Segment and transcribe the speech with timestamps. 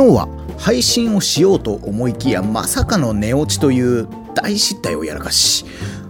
[0.00, 5.66] 昨日は配信をしようと思いきやまさかの寝落ちという大失態をやらかし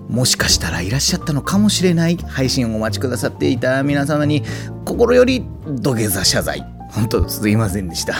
[0.08, 4.44] もしかしたらいらっしゃったのかもしれない配信をお待ちくださっていた皆様に
[4.84, 6.64] 心より土下座謝罪。
[6.92, 7.48] 本当す。
[7.48, 8.14] いませんでした。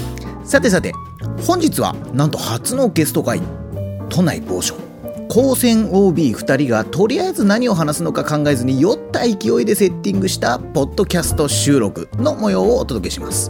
[0.44, 0.92] さてさて
[1.46, 3.40] 本日はなんと初のゲスト会
[4.10, 4.74] 都内某所
[5.30, 13.48] 高専 OB2 人がとりあえず何を話すのか考えずに酔った勢いでセッティングしたポッドキャスト収録の模様をお届けします。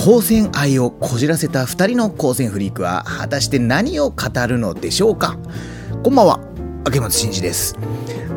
[0.00, 4.16] 光線愛をこじらせた2人の光線フリークは果たして何を語
[4.48, 5.36] るのでしょうか？
[6.02, 6.40] こんばんは
[6.90, 7.76] 明松真嗣です。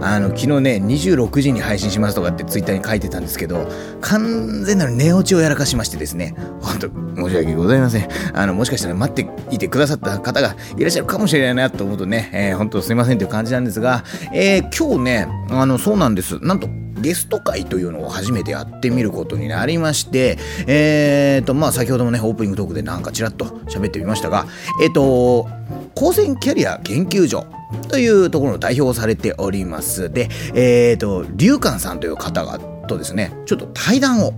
[0.02, 3.66] あの昨日ね26時に配信しますとかってツイッターに書いてたんですけど
[4.02, 6.36] 完全なる寝落ちをやらかしましてですね。
[6.60, 8.10] 本当申し訳ございません。
[8.34, 16.40] あのもしかしたら待っていてくださった方がいらっしゃるかもしれないなと思うとね、えー、本当すいませんという感じなんですが、えー、今日ねあのそうなんです。
[16.40, 16.68] なんと
[17.04, 24.48] ゲスト会というのを初めてやってみることになりまして、えーと、まあ先ほどもね、オープニングトークでなんかちらっと喋ってみましたが、
[24.82, 25.50] えっ、ー、と、
[25.96, 27.46] 高専キャリア研究所
[27.90, 30.12] というところの代表をされております。
[30.12, 34.34] で、えっ、ー、と、龍寛さんという方がとですね、ちょっと対談を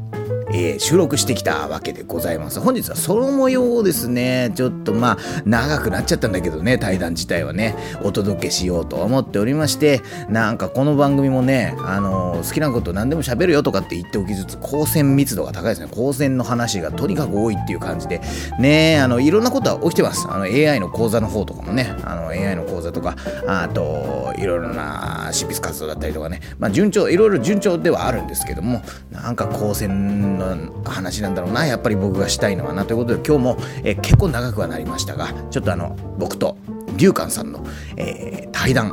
[0.49, 2.59] えー、収録してきたわけでございます。
[2.59, 15.87] 本日はその模様をですね、ちょっとまあ、長くなっちゃったんだけどね、対談自体はね、お届けしようと思っておりまして、なんかこの番組もね、あのー、好きなこと何でも喋るよとかって言っておきつつ、光線密度が高いですね。
[15.87, 18.21] 光線の話がとにかく多いっていう感じで、
[18.59, 20.27] ね、あの、いろんなことは起きてます。
[20.29, 23.15] あの、AI の講座の方とかもね、あの、AI の講座とか、
[23.47, 28.81] あと、いろいろな執筆活動だったりとかね、まあ、順調、いろいろ順調ではあるんですけども、
[29.11, 29.73] なんか光
[30.35, 36.57] の話なんだろうなやっぱり僕がしたいのはなということで今日も、えー、結構長くはなりましたがちょっとあの僕と
[36.97, 37.65] 龍寛さんの、
[37.97, 38.91] えー、対談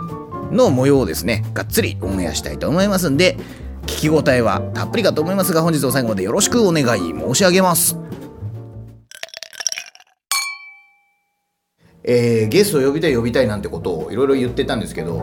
[0.53, 3.37] の模様をですねがっつりオンエアしたいと思いますんで
[3.83, 7.99] 聞き応えはたっぷりかと思いますが本日も最後までよろしくお願い申し上げます。
[12.05, 15.23] えー、ゲストを呼びたい呼びたいなんてことをいろいろ言ってたんですけど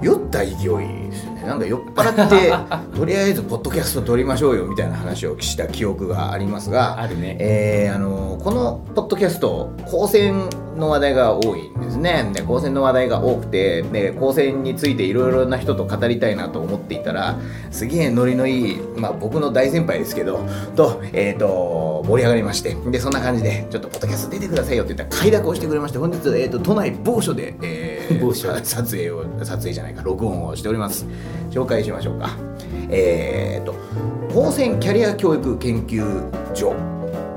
[0.00, 1.48] 酔った勢いですね。
[1.48, 2.52] なんか酔っ払って
[2.96, 12.30] とりあえずポッドキャスト撮りましょうよみたいな話をした記憶がありますがあるね、えー、あのこのポッドキャスト高専の話題が多いんですね。
[12.32, 17.36] で高専の話題が多くてで高専についていろいろな人と語りたいなと思っていたら
[17.70, 20.40] すげえノリのいい、まあ、僕の大先輩ですけど
[20.76, 28.52] と,、えーと、盛り上がりましてでそんな感じでちょっとポッドキャスト出てくださいよって言ったら快諾をしてくれまして本日、えーと、都内某所で、えー、某所。
[28.64, 31.06] 撮影を撮影じゃないか録音をしております
[31.50, 32.36] 紹介しましょうか
[32.90, 33.74] えっ、ー、と
[34.32, 36.74] 高専キャリア教育研究所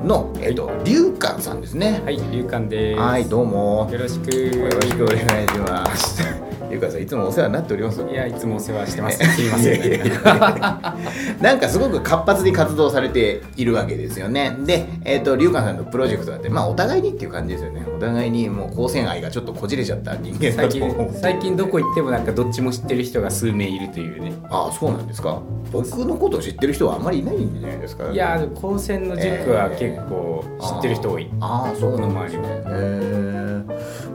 [0.05, 2.01] の、えっ、ー、と、龍寛さんですね。
[2.05, 2.99] はい、龍寛です。
[3.01, 3.89] はい、どうも。
[3.91, 4.31] よろしく。
[4.31, 6.44] よろしくお願いします。
[6.69, 8.01] 龍寛さん、いつもお世話になっております。
[8.01, 9.17] いや、いつもお世話してます。
[9.35, 11.41] すみません。
[11.41, 14.55] なんかすごく活発に活動されているわけですよね。
[14.65, 17.85] で、えっ、ー、と、龍寛さんのプロジェクトだって、まあ、お互いにっていう感じですよね。
[17.95, 24.33] お互いにもう光線愛がちょっとこじれちゃった人間最近、最近どこ行っても、なんかどっちも知ってる人が数名いるというね。
[24.49, 25.41] ああ、そうなんですか。
[25.71, 28.09] 僕のことを知ってる人はあんまりいないんじゃないですか。
[28.11, 31.29] いや、高専の塾は結構知ってる人多い。
[31.39, 33.44] ああ、そうの周りも。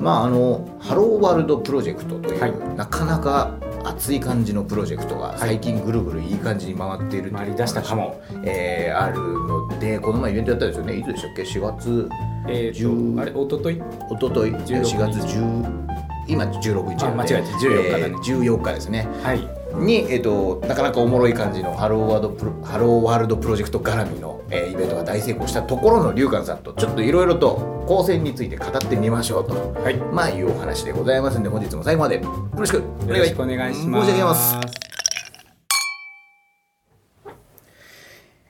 [0.00, 10.97] まあ、あの、ハローワールドプロジェクトという、はい、なかなか熱い感じのプロジェクトが最近ぐるぐるいい感じに回っている回り出したかも、えー、あるのでこの前イベントやったんですよね。
[10.97, 12.09] いつでしたっけ？4月
[12.49, 14.53] えー、あれ一昨日一昨日。
[14.75, 15.91] 4月10
[16.27, 19.09] 今16日間違えて14日だね、えー、14日ですね。
[19.22, 32.22] はいに、えーと、なかなかおもろい感じのハローワールドプロハローワールドプロジェクト絡みの、えー、イベントが大成功したところの龍寛さんとちょっといろいろと高専について語ってみましょうと、はい、まあいうお話でございますので本日も最後までよ
[32.57, 33.75] ろしくお願い。
[33.75, 34.07] します。
[34.07, 34.91] 申し上げます。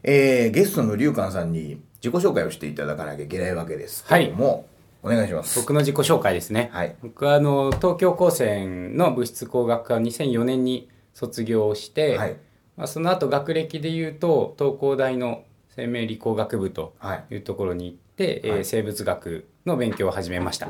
[0.02, 4.66] えー、ゲストの龍寛さんに自己紹介をしていただかなきゃいけないわけですけども、
[5.02, 5.60] はい、お願いします。
[5.60, 12.36] 僕の自己紹介ですね、はい、僕はあの東京高専の物質工学科2004年に卒業して、はい、
[12.76, 16.94] まあ、その後学歴でいうと東工大の生命理工学部と
[17.30, 17.36] い。
[17.36, 20.68] うところに行って、はい、えー、生物学の勉強を始めました。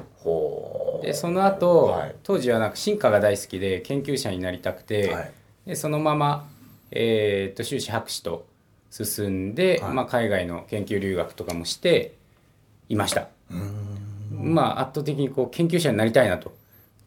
[1.02, 5.32] でその後、はい、当時はなんか進化が大好きで研究者になりたくて、はい、
[5.66, 6.46] でそのまま、
[6.90, 8.46] えー、と修士博士と
[8.90, 12.14] 進んで、まあ、海外の研究留学とかもして
[12.88, 13.28] いました。
[14.30, 16.52] まあ圧倒的にこう研究者になりたいなと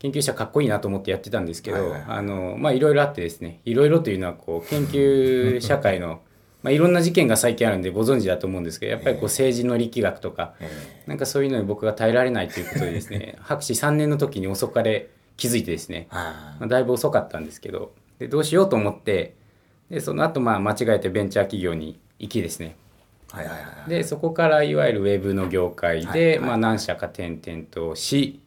[0.03, 6.21] 研究者かっこいいなと思ってやってたんですけど、はいはい、あのまあいろいろあってですねいろいろというのはこう研究社会の
[6.61, 10.53] まあいろんな事件が最近あるんでご存知だと思うんですけどやっぱりこう政治の力学とか、
[11.07, 19.35] なんかそういうのに僕が耐えられないということでですね 博士3年の時に遅かれ気づいてですね、まあ、だいぶ遅かったんですけどでどうしようと思って
[19.89, 22.75] でその後まあ間違えてベンチャー企業に行きですね。
[23.31, 28.39] はいはいはいい、でそこからいわゆるウェブの業界で、まあ、何社か転々とし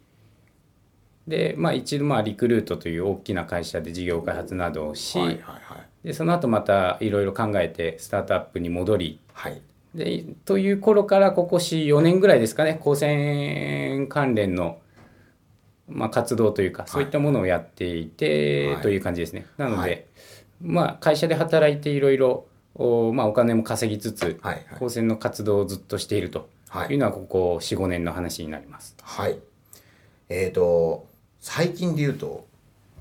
[1.26, 9.60] で、まあ、一度まあリクルートという大きな会社で事業開発などをし、はいはいはい、でその後またいろいろ考えてスタートアップに戻り、はい、
[9.94, 14.78] でという頃からここ4年ぐらいですかね高専関連の、
[15.88, 19.46] まあ、活動というかそういったものをやっていて、はい、という感じですね。
[19.56, 20.04] なので、はい、
[20.60, 22.46] まあ、会社で働いていろいろ
[22.76, 26.48] お,、まあ、お金も稼ぎつつ、はいはい、高専の活動をずっとしていると
[26.88, 28.96] いうのはここ45年の話になります。
[29.02, 29.40] はい。
[30.28, 31.08] えーと
[31.48, 32.44] 最近で言うと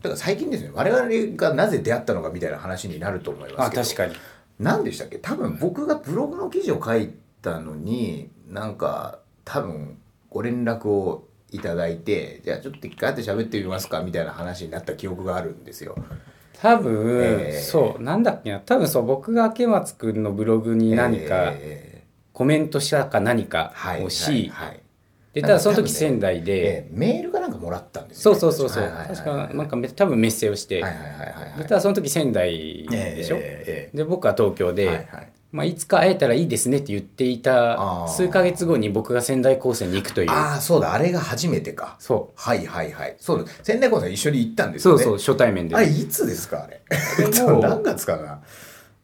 [0.03, 4.15] だから最近ですね我々がなぜ出会ったのかみたいな話になると思いますけどあ確かに。
[4.59, 5.18] 何でしたっけ？
[5.18, 7.09] 多分僕がブログの記事を書い
[7.42, 9.97] たのになんか多分
[10.30, 15.95] ご連絡をいただいてじゃあちょっと一回会って喋ってみますかみたいな話になった記憶があるんですよ。
[16.62, 18.59] 多分、えー、そうなんだっけな？
[18.59, 21.51] 多分そう僕が明松君のブログに何か
[22.31, 24.80] コメントしたか何かをし、はいはいはい
[25.35, 35.31] でただその時仙台で、ね、メールかなんかもらったんですよ、ね、そうそうそうそう、確かなんか多分メッセをして、はいはいはいはい、でただその時仙台でしょ、えー、で僕は東京で、はいはい。
[35.51, 40.29] まあ、いつか会えたらいいですねって言っていた数か月後に僕が仙台高専に行くという。
[40.29, 41.95] ああそうだあれが初めてか。
[41.99, 42.41] そう。
[42.41, 43.15] はいはいはい。
[43.19, 43.51] そうだ。
[43.63, 45.03] 仙台高専一緒に行ったんですよね。
[45.03, 45.75] そうそう初対面で。
[45.77, 46.81] あれいつですかあれ？
[47.61, 48.41] 何月かな？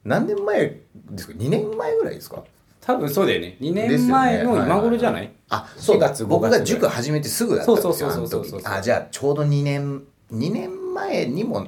[0.04, 0.82] 何年前
[1.12, 2.44] ですか？2年前ぐらいですか？
[2.82, 3.58] 多分そうだよね。
[3.62, 6.00] 2年前の今頃じゃない、ねはいはい、あそう。
[6.00, 11.68] だ僕が塾始めてすぐだったんですよそうそうそうそうあじゃあちょうど2年2年前にも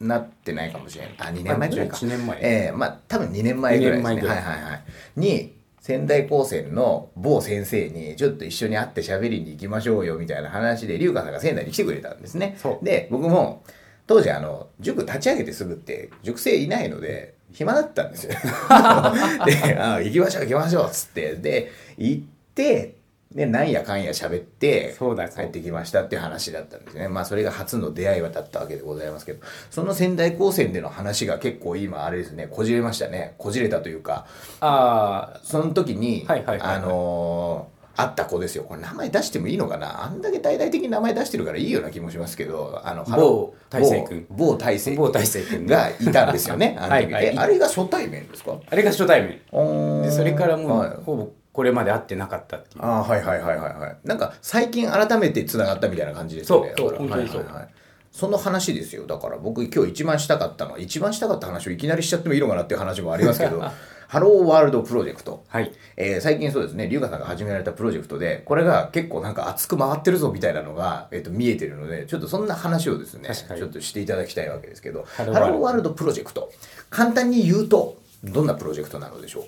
[0.00, 1.96] なってないかもしれないあ2年前ぐらいか。
[1.96, 2.38] 1年前。
[2.38, 4.20] ええー、まあ多分2年前ぐらいですね。
[4.20, 4.84] はいはいはい
[5.16, 12.56] に仙台高専の某先生にちょっと一緒に会って喋りに行きましょうよみたいな話で龍華さんが仙台に来てくれたんですね。
[12.82, 13.62] で僕も
[14.06, 18.32] 当時あの塾立ち上げてすぐって塾生いないので暇だったんですよ。
[19.46, 21.34] であ行きましょう行きましょうっつって。
[21.36, 22.22] で行っ
[22.54, 22.96] て
[23.32, 24.94] でなんやかんや喋って
[25.34, 27.08] 帰ってきましたっていう話だったんですね。
[27.08, 29.44] まあそれが初の出会いはだったわけでございますけど。
[29.70, 33.34] その仙台高専での話が結構今あれですねこじれましたね。
[33.38, 34.26] こじれたというか
[34.60, 38.64] あその時に、はいはいはいはい、あのーあった子ですよ。
[38.64, 40.04] これ名前出してもいいのかな？
[40.04, 44.26] あんだけ大々的に名前出してるからいいような気もしますけど、あの、某大成君。
[44.30, 46.76] 某大成某大成君がいたんですよね。
[46.80, 48.56] あの時、はいはい、あれが初対面ですか？
[48.68, 50.02] あれが初対面。
[50.02, 52.84] でそれからもう、はい、ほぼこれまで会ってなかったっていう。
[52.84, 53.96] あはいはいはいはいはい。
[54.04, 56.74] なんか最近改めて繋がったみたいな感じですよね。
[56.76, 57.38] そう、本当にそう。
[57.38, 57.68] はいはいはい
[58.14, 59.08] その話ですよ。
[59.08, 63.60] だから僕今日一番したかったのは、一番したかった話をいきなりしちゃってもいいのかなっていう話もありますけど、
[64.14, 65.42] ハローワールドプロジェクト。
[65.48, 65.72] はい。
[65.96, 76.52] えー、最近そうですね、龍河さんが始められたプロジェクトで、これが結構なんか熱く回ってるぞみたいなのが、えっ、ー、と、見えてるので、ちょっとそんな話をですね、ちょっとしていただきたいわけですけど、ハローワールドプロジェクト。
[76.90, 79.44] 簡単に言うと、どんなプロジェクトなのでしょう？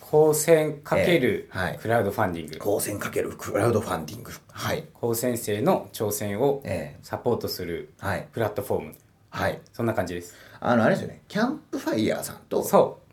[0.00, 1.48] 高専かける
[1.80, 4.32] クラウドファンディング、えー、高専かけるクラウドファンディング。
[4.50, 4.82] はい。
[4.94, 6.64] 高専生の挑戦を
[7.04, 7.92] サポートする
[8.32, 8.94] プラットフォーム、
[9.30, 10.34] はい、そんな感じです。
[10.60, 11.22] あのあれですよね。
[11.28, 12.64] キャンプファイヤーさんと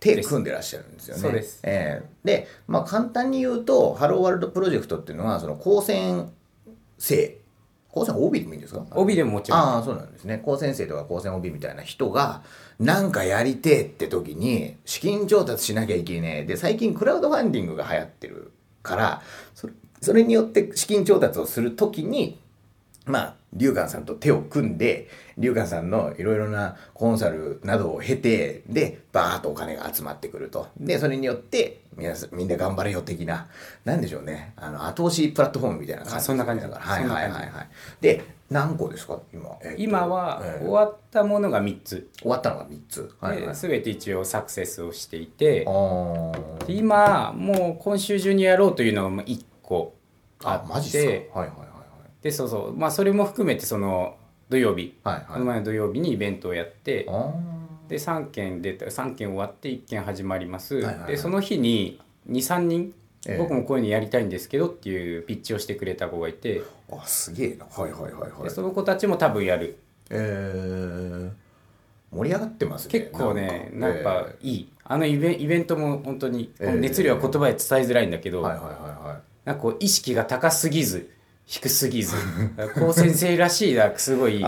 [0.05, 6.31] 手組んでらっしゃるんですよねそうです、えー、で、まあ、簡単に言うとハローワールドプロジェクトっていうのはその高専
[6.97, 7.38] 生
[7.95, 9.59] 高専 OB でもいいんですか ?OB でももちろん。
[9.62, 10.41] ああ、そうなんですね。
[10.43, 12.41] 高専生とか高専 OB みたいな人が、
[12.77, 16.45] なんかやりてえって時に、資金調達しなきゃいけねえ。
[16.45, 18.51] で、最近クラウドファンディングが流行ってる
[18.83, 19.21] から、
[19.53, 22.38] それそれによって資金調達をする時に、
[23.05, 25.07] まあ、龍岩さんと手を組んで、
[25.38, 30.67] 龍岩さんのいろいろなコンサルなどを経て、で、バーッとお金が集まってくると。
[30.79, 33.47] で、それによって、皆さん、みんな頑張れよ的な、
[33.85, 36.81] なんでしょうね、あの、後押しプラットフォームみたいな感じ、そんな感じだから。
[36.81, 37.51] はいはいはいはい。
[38.01, 39.19] で、何個ですか？
[39.33, 42.09] 今、えー、今は、終わったものが3つ。
[42.19, 43.12] 終わったのが3つ。
[43.21, 45.63] はい、はい、全て一応サクセスをしていて、
[46.67, 49.93] 今、もう今週中にやろうというのが1個
[50.43, 51.39] あって、あマジですか？
[51.39, 51.75] はいはい
[52.25, 52.75] でそうそう。
[52.75, 54.17] まあそれも含めてその
[54.50, 57.08] 土曜日、はいはい、この前の土曜日にイベントをやって。
[57.88, 62.01] で3件出た3件終わって1件始まります、はいはいはい、でその日に
[62.32, 62.96] 23人
[63.38, 66.63] 僕もこういうのやりたいんですけどっていうピッチをしてくれた子がいて。
[66.91, 67.65] あすげえな。
[67.65, 68.44] はいはいはいはい。
[68.46, 69.77] でその子たちも多分やる。
[70.10, 71.32] えー、
[72.12, 72.91] 盛り上がってますね。
[72.91, 74.25] 結構ねなんか。
[74.41, 79.17] いい、えー、あのイベイベントも本当に熱量は言葉で伝えづらいんだけど、えー、はいはいはいはい。
[79.46, 81.14] なんかこう意識が高すぎず
[81.45, 82.15] 低すぎず。
[82.75, 84.43] 高先生らしいなすごい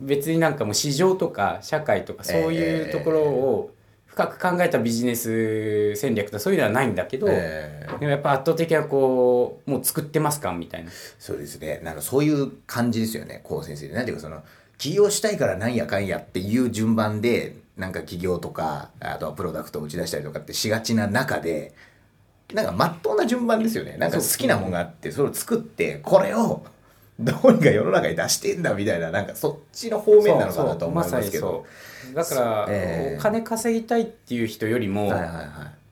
[0.00, 3.70] 別になんかもう市場とか社会とかそういうところを
[4.06, 10.90] 深く考えたビジネス戦略とかそういうのはないんだけど、えー、でもやっぱ圧倒的なこうもう作ってますかみたいな。
[11.18, 11.80] そうですね。
[11.84, 13.40] なんかそういう感じですよね。
[13.44, 14.42] 高先生なんていうかその
[14.78, 21.74] 起業したいからなんやかんやっていう順番でなんか起業とかあとはプロダクトを打ち出したりとかってしがちな中で
[22.54, 23.96] なんかまっとうな順番ですよね。
[23.98, 26.62] なんか好きなもんがあってそれを作ってこれを
[27.18, 31.66] どうにか世の中に出してんだみたいななんかそっちの方面なのかなと思いますけど。
[32.14, 35.46] だから、えー、お金稼ぎたいっていう人よりも、はいはいはい、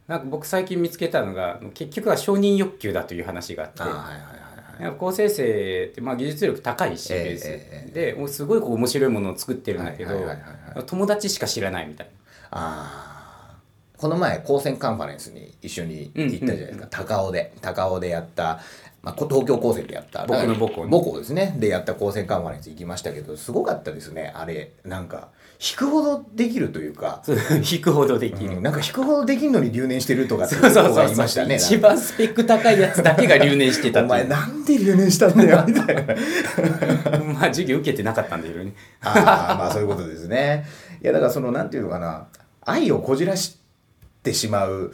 [0.09, 3.83] なんか僕最近見つけたのが結局は承認欲求だという話があって。
[3.83, 3.99] はいは
[4.79, 10.13] いはい、高生成ってまあ技術力高いし、えー、で、もうすごいこう面白いものを作ってるんだけど、
[10.87, 12.13] 友達しか知らないみたいな。
[12.51, 13.08] あ
[13.99, 17.53] この前高専カンファレンスに一緒に行ったじゃないですか、高尾で。
[17.61, 18.61] 高尾でやった
[19.03, 20.27] まあ、東京高専でやった。
[20.27, 21.57] 僕の母校、母校ですね。
[21.59, 24.33] でやった高専カンファレンス行きましたけどすごかったですね。
[24.35, 25.29] あれなんか
[25.61, 27.23] 引くほどできるというか。
[27.71, 31.57] 引くほどできる、うん、なんか引くほどできるのに留年してるとかってそうそうそういましたね。
[31.57, 36.15] 一番スペック高いやつだけが留年してた お前なんで留年したんだよ みたいな。
[37.25, 38.73] まあ授業受けてなかったんだけどね。
[39.01, 40.67] ああまあそういうことですね。
[41.03, 42.27] いやだからそのなんていうのかな。
[42.63, 43.59] 愛をこじらし
[44.29, 44.93] てしまう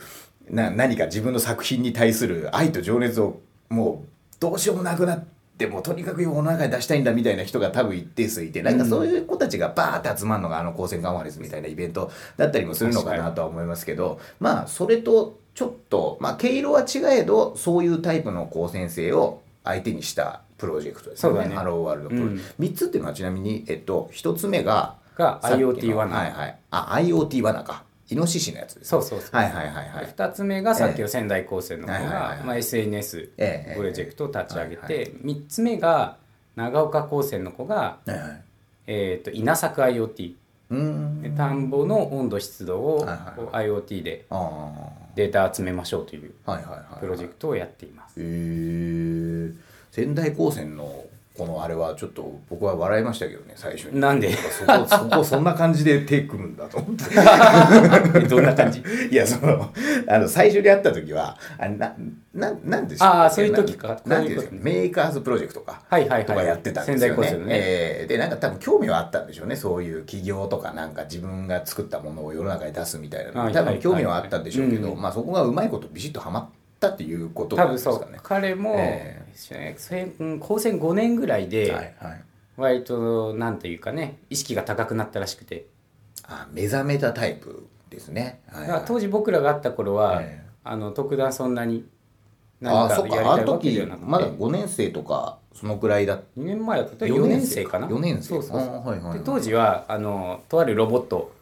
[0.49, 4.09] な何か自分の作品に対する愛と情熱をもう
[4.41, 5.25] どうしようもなくなっ
[5.59, 21.49] てもとにかく世の中に出したいんだみたいな人が多分一定数いてなんかそういう子たちがバーって集まるのがあの高専カンファレンスみたいなイベントだったりもするのかなとは思いますけどまあそれとちょっとまあ毛色は違えどそういうタイプの高専生を相手にしたプロジェクトですね。
[21.49, 21.55] ね。
[21.55, 26.17] ハローワールドプロ、うん、3つっていうのはちなみに、えっと、1つ目がが IoT 罠。
[26.17, 26.59] はいはい。
[26.71, 30.07] あ IoT 罠かイノシシのやつです、そうそうそうはいはいはいはい。
[30.07, 33.31] 2つ目がさっきの仙台高専の子が、まあ、SNS
[33.77, 36.17] プロジェクトを立ち上げて、3つ目が
[36.57, 37.99] 長岡高専の子が、
[38.87, 40.35] えー、と稲作 IoT
[41.37, 44.27] 田んぼの温度湿度を IoT で
[45.15, 46.35] データ集めましょうという
[47.01, 48.21] プロジェクトをやっています。
[48.21, 49.53] へえ
[49.91, 51.05] 仙台高専の
[51.37, 53.99] このあれはちょっと僕は笑いましたけどね最初に。
[53.99, 54.33] なんで？
[54.33, 57.05] そこそこそんな感じで手組むんだと思って。
[58.29, 58.81] どんな感じ？
[59.11, 59.69] いやその
[60.07, 61.93] あの最初に会った時はあな
[62.33, 64.01] ななんでしょうああそういう時か。
[64.07, 67.23] なんていうメーカーズプロジェクトか、はいはい、とかやってたんですよね。
[67.33, 69.57] ね、えー、でなんか多分興味はあったんでしょうね。
[69.57, 76.49] そういう企業とかなんか自分が作ったものを世の中に出すみたいな多分興味はあったんでしょうけど、まあそこがうまいことビシッとはまっ
[76.89, 78.19] たっていうことなんですかね。
[78.23, 79.25] 彼も、えー
[80.39, 81.97] 高専5年ぐらいで
[82.57, 85.67] 割となんていうかね意識が高くなったらしくて。
[86.27, 91.85] あ目覚めたタイプですね、はいはい、当時僕らがあった頃は、えー、あの特段そんなに
[92.61, 94.07] 何かやりたいわけではなくて。
[94.07, 97.07] まだ5年生とかそのくらいだ2年前だった。
[97.07, 97.89] ら4年生かな。
[97.89, 98.23] 4年生。
[98.23, 101.33] そうそうそう、はいはい、で当時はあのとあるロボット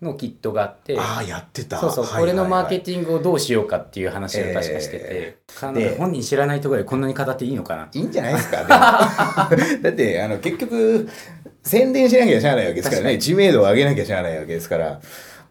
[0.00, 1.78] のキットがあって、ええ、ああやってた。
[1.78, 11.08] そうそう、これのマーケティングをどうしようかっていう話を確かしてて、えー、本人知らないところでこんなに語っていいのかないいんじゃないですかだってあの結局
[11.62, 13.18] 宣伝しなきゃしゃあないわけですからね。
[13.18, 15.00] 知名度を上げなきゃしゃあないわけですから。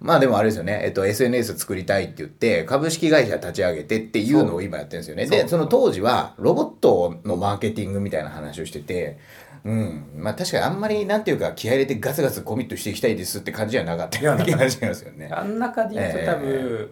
[0.01, 5.27] まあでもあれですよね、えっと、SNS 作りたいって言って、株式会社立ち上げてっていうのを今やってるんですよね。
[5.27, 9.19] で、その当時はロボットのマーケティングみたいな話をしてて、
[9.63, 10.05] うん。
[10.17, 15.29] まあ確かにあんまりなんていうか気合入れてガツガツコミットしていきたいですって感じじゃなかったような気がしますよね。
[15.31, 16.89] あん中で言うと多分、えー、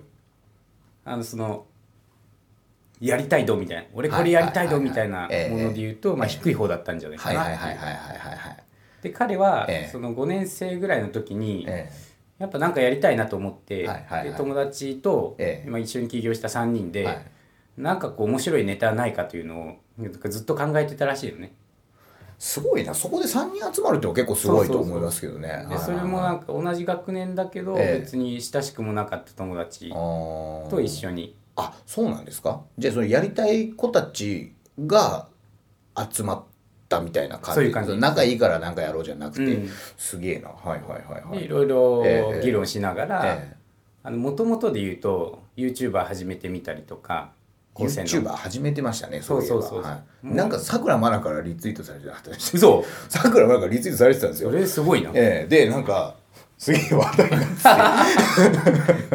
[1.05, 1.65] あのその、
[2.99, 7.39] やりたい度みたいな、俺これやりたい度みたいなもので言うと、まあ低い方だったんじゃないかな。
[7.39, 8.57] はいはいはいはいはいはい。
[9.01, 12.09] で、彼は、その5年生ぐらいの時に、えー
[12.39, 17.25] やっぱなんかやりたいなと思って、はいはいはい、で友達と、今一緒に起業した3人で、はい、
[17.77, 21.51] なんかこう面白いネタないかというのをずっと考えてたらしいよね。
[22.39, 22.93] すごいな。
[22.93, 25.67] そこで3人集まるって結構すごいと思いますけどね。
[25.69, 31.35] でそれもなんか同じ学年だけど、別に親しくもなかった友達と一緒に。
[31.57, 32.61] あそうなんですか？
[32.77, 34.53] じゃあそのやりたい子たち
[34.87, 35.27] が
[36.11, 36.43] 集まっ
[36.87, 37.55] たみたいな感じ。
[37.55, 37.97] そういう感じ。
[37.97, 40.47] 仲いいからなんかやろうじゃなくて、うん、すげえな。
[40.47, 41.43] はいはいはいはい。
[41.43, 43.37] いろいろ議論しながら
[44.11, 47.33] もともとで言うと YouTuber 始めてみたりとか
[47.79, 53.11] YouTuber 始めてましたねそうそうそう、はい、なんかさくらまなからリツイートされてたでそう。
[53.11, 54.51] さくらまなからリツイートされてたんですよ。
[54.51, 56.15] それすごいな、えー、でなんか
[56.57, 57.43] すげえ話題にな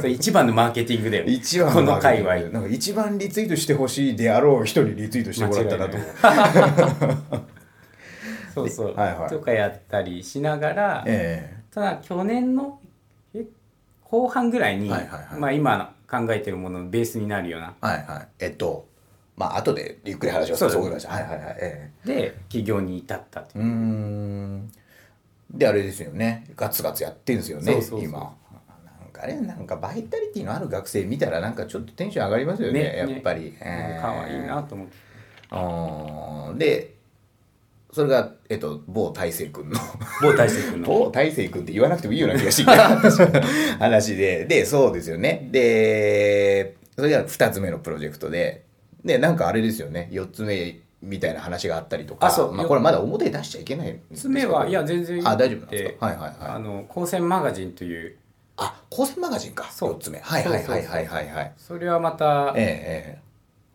[0.00, 0.08] って。
[0.10, 1.24] 一番のマーケティングだよ。
[1.26, 2.36] 一番この界隈。
[2.36, 6.08] なんか一番リツイートしてほしいであろう人にリツイートしてもらったなと思う。
[8.54, 12.78] そうそう、はいはい、とかやったりしながら、えー、ただ去年の
[14.04, 17.74] 後半ぐらいに、はいはいはい、まあ、今考えてるもののベースになるような。
[17.80, 18.88] はいはい、えっと
[19.36, 21.12] まあ後でゆっくり話をそうそう思いました。
[21.12, 21.56] はいはいはい。
[21.60, 24.72] えー、で起業に至ったといううん
[25.50, 28.18] であれですよねガツガツやってるんですよねそうそうそう今。
[28.18, 33.56] なんかねなんかバイタリティのある学生見たらなんかちょっとテンション上がりますよね、ね、やっぱり。
[33.60, 34.94] えー、いいなと思って。
[35.50, 36.93] あで
[37.94, 39.78] それが、えっと、某大成君の。
[40.20, 40.86] 某大成君の。
[40.88, 42.72] 某大成君って言わなくてもいいような気がしてきた。
[43.78, 45.46] 話で、で、そうですよね。
[45.52, 48.64] で、それが2つ目のプロジェクトで。
[49.04, 50.08] でなんかあれですよね。
[50.10, 52.26] 4つ目みたいな話があったりとか。
[52.26, 52.52] あそう。
[52.52, 56.06] まあ、これまだ表に出しちゃいけないんですつ目はいや全然あ大丈夫なんですか？
[56.06, 56.36] はいはいはい。
[56.56, 58.16] あの光線マガジンという。
[58.56, 59.70] あ光線マガジンか。
[59.70, 59.92] そう。
[59.94, 60.18] 4つ目。
[60.20, 61.52] はいはいはいはいはいはい。
[61.58, 63.23] それはまたえええ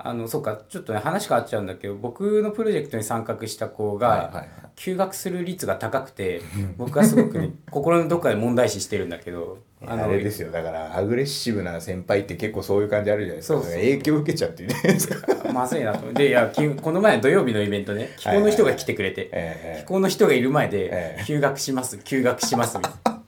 [0.02, 4.46] あのそうかちょっとね話変わっちゃうんだけど僕のプロジェクトに参画した子が、
[4.78, 6.42] 休学する率が高くて
[6.78, 10.52] 僕はすごくね 心のどっかで問題視してるんだけどえあれですよ。
[10.52, 13.62] だからアグレッシブな先輩って結構そういう感じあるじゃないですか。
[13.62, 16.14] 影響受けちゃってるじゃないですかまずいなと。
[16.14, 19.78] でいやきこの前土曜日のイベントね気候の人が来てくれて、え。
[19.82, 21.24] 気候の人がいる前でええ。
[21.26, 23.20] 休学します休学しますみたいな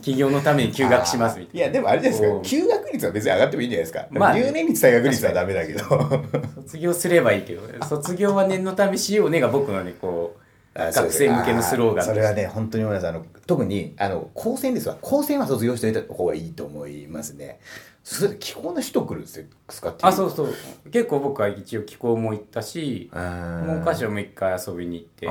[0.00, 2.40] 企業のために休学しますみたいいやでもあれじゃないですか。
[2.42, 5.80] 休学率は別に上がってもいいんじゃないですか、まあ留年率退学率はダメだけど。
[5.80, 6.22] な
[6.56, 10.40] 卒業すればいいけど 卒業は念のためしようねが僕のねこう
[10.78, 13.08] 学生向けのスローガンそれはね本当に思います。
[13.08, 14.96] あの特にあの高専ですわ。
[15.00, 17.58] 高専は卒業しておいた方がいいと思いますね。
[18.02, 20.54] それで気候の人来るんですかあそうそう。
[20.90, 25.26] 結構僕は一応気候も行ったしうん文科省も一回遊びに行って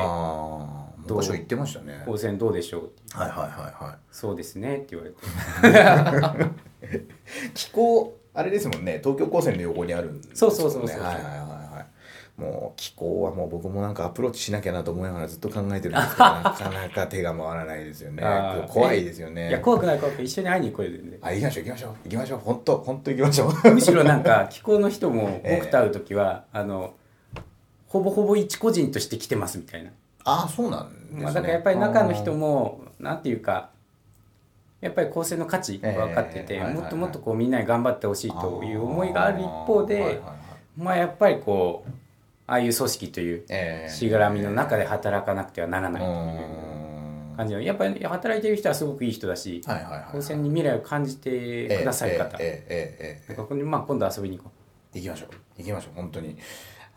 [1.00, 2.04] ああ文科省行ってましたね。
[2.06, 3.98] 高専どうでしょうはいはいはいはい。
[4.12, 6.50] そうですねって言われて。
[7.54, 9.00] 気候あれですもんね。
[9.04, 11.86] 東京高専の横にあるんですそうそうそうそうはいはいはいは
[12.38, 12.42] い。
[12.42, 18.24] もう気候はもう僕もなんかアプローチしなきゃなと思いながらずっと考えてるんですけど なかなか手が回らないですよね。
[18.70, 19.50] 怖いですよね。
[19.50, 20.26] いや怖くない怖くない。
[20.26, 21.64] 一緒に会いに行こうよ全然あ行きましょう。
[21.66, 21.94] 行きましょう。
[22.04, 23.52] 行きましょう本当本当行きましょう。
[23.76, 26.94] むしろなんか気候の人もええ僕と会う時は、あの
[27.88, 29.92] ほぼほぼ一個人として来てますみたいな、
[30.30, 33.70] あそうなんですね、まあ、だからやっぱり中の人もなんていうか
[34.82, 40.22] やっぱり構成の価値分かってて、えー、もっともっとこうみんなに頑張ってほしいという思いがある一方で、はいはいはい、
[40.78, 41.92] まあやっぱりこう
[42.48, 49.62] ああいう組織というしがらみの中で働かなくてはならないという感じのやっぱり働いてる人はすごくいい人だし
[50.12, 52.38] 高専、に未来を感じてくださる方、
[53.66, 54.60] まあ今度遊びに行こう。
[54.98, 56.36] 行きましょう行きましょう本当に。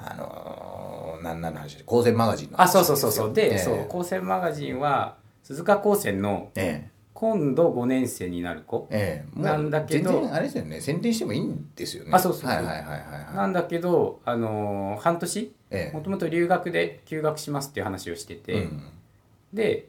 [0.04, 3.32] あのー、なんなんの話で高専マガジンのあ話そうそうそうそう。
[3.32, 3.58] で、ええ。
[3.58, 8.88] そう高専マガジンは鈴鹿高専のえ今度5年生になる子。
[9.36, 10.80] なんだけど全然あれですよね。
[10.80, 12.10] 宣伝してもいいんですよね。
[12.12, 12.72] あそうそうはいはいは
[13.32, 15.52] いなんだけど、あのー半年？
[15.70, 15.96] ええ。
[15.96, 18.82] もともと留学で休学しますっていう話をしてて、うん。
[19.52, 19.86] で、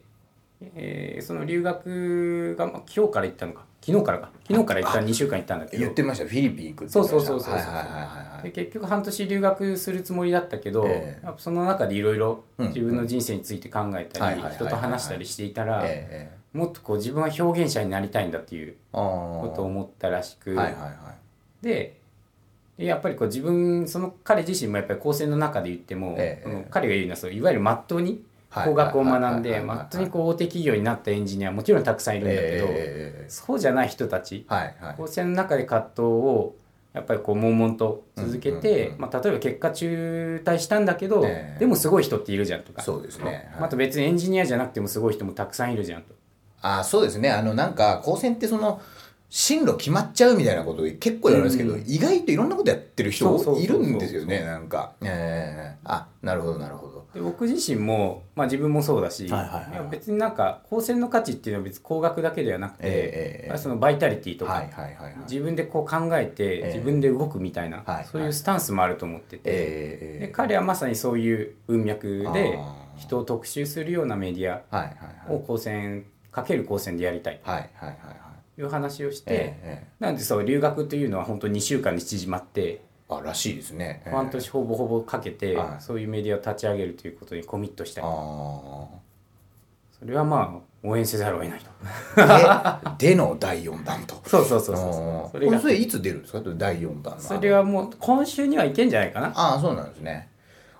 [0.75, 4.29] えーその留学が、まあ、今日から行ったのか昨日からか。
[4.47, 5.81] 昨日から一旦2週間行ったんだけど。
[5.81, 6.25] 言ってました。
[6.25, 7.55] フィリピン行くってそうそうそうそう
[8.43, 11.25] で結局半年留学するつもりだったけど、ええ。
[11.25, 12.67] やっぱその中でいろいろうん。
[12.69, 20.89] 自分の人生について考えたり人と話したりしていたらええもっとこう自分は表現者になりたいんだっていうことを思ったらしく、はいはいは
[21.61, 21.65] い。
[21.65, 21.99] で
[22.77, 26.43] でやっぱりこう自分その彼自身もやっぱり高専の中で言っても、ええ。
[26.43, 28.21] その彼が言うのはそういわゆるまっとうにはい
[28.53, 34.95] 工学を学んではいはいはいまっとうにこう大手企業になったエンジニアはもちろんたくさんいるんだけど、ええそうじゃない人たちはいはい。
[34.97, 36.55] 高専の中で葛藤を
[36.93, 41.59] やっぱりこう悶々と続けて、うんうんうんまあ、例えば結果中退したんだけど、ええ。
[41.59, 42.83] でもすごい人っているじゃんとか。
[42.83, 43.49] そうですね。
[43.53, 43.61] はい。
[43.61, 46.13] また別にエンジニアじゃなくてもすごい人もたくさんいるじゃんと。
[46.61, 47.31] ああそうですね。
[47.31, 48.79] あのなんか高専ってその
[49.35, 51.83] 進路決まっちゃうみたいなこと結構言われますけど、うん。
[51.87, 54.91] 意外といろんなことやってる人いるんですよねなんか。
[55.01, 57.07] ええあなるほどなるほど。
[57.15, 65.15] で僕自身も、まあ、自分もそうだし、はいはい別になんか高専の価値っていうのは別に工学だけではなくて、ええまあそのバイタリティとか、はいはいはいはい。
[65.27, 66.67] 自分でこう考えてええ。
[66.67, 72.59] 自分で動くみたいな、はいそういうスタンスもあると思ってて、ええで彼はまさにそういう文脈で
[72.97, 74.61] 人を特集するようなメディア
[75.27, 77.97] を高専かける高専でやりたいはいはいはいはい。
[77.97, 84.11] という話をして、ええなんでそう留学というのは本当2週間に縮まってあらしいですね、ええ。
[84.13, 85.81] 半年ほぼほぼかけて、はい。
[85.81, 88.07] そういうメディアを立ち上げるということにコミットしたいあ
[89.99, 91.65] それはまあ応援せざるを得ないと。
[92.17, 94.15] あででの第4弾と。
[94.27, 95.31] そうそうそうそう。
[95.31, 96.41] それがそれいつ出るんですか？
[96.55, 99.27] 第4弾のそれはもう今週にはいけんじゃないかな。
[99.35, 100.29] ああそうなんですね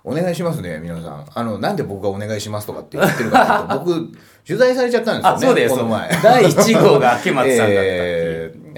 [0.04, 1.26] お願いしますね皆さん。
[1.34, 4.12] あのなんで僕がお願いしますとかって言ってるかと 僕
[4.46, 6.10] 取材されちゃったんですよねあそうだよこの前。
[6.22, 7.80] 第1号が秋松さんだった。
[7.80, 8.74] っていう、えー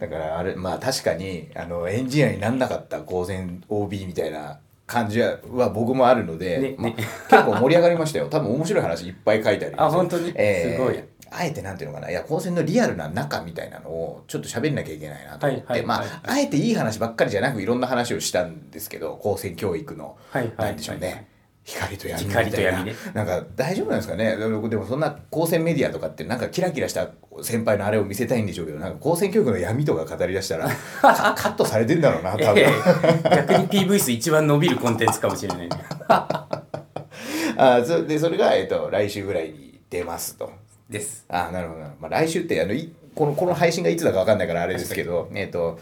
[0.00, 6.96] だからあれまあ確かにあのエンジニアになんなかった高専 OB みたいな感じはは僕もあるので、ねまあね
[7.30, 8.26] 結構盛り上がりましたよ。
[8.28, 10.00] 多分面白い話いっぱい書いてありますよ。
[10.00, 10.32] あ本当に？
[10.34, 16.04] えーすごいあえてなんていうのかないや高専のリアルな中みたいなのをちょっと喋んなきゃいけないなと思って、はいはいはい。
[16.04, 21.26] まああえていい話ばっかりじゃなくいろんな話をしたんですけど高専教育の、はいはいなんでしょうね、はいはい
[21.64, 22.50] 光と闇みたいな。
[22.50, 22.96] 光と闇ね。
[23.14, 24.36] なんか大丈夫なんですかね？
[24.36, 30.68] でもでもそんな高専メディアとかってなんかキラキラした先輩のあれを見せたいんでしょうけどなんか高専教育の闇とか語り出したら
[31.00, 33.36] カ カットされてんだろうな多分、ええ。
[33.36, 35.68] 逆に PV 数一番伸びるコンテンツかもしれない
[37.56, 40.50] あそでそれが、えっと、来週ぐらいに出ますと
[40.92, 45.80] ですあなるほどまあ、来週ってあのいこのこの配信がいつだか分かんないからあれですけどえっと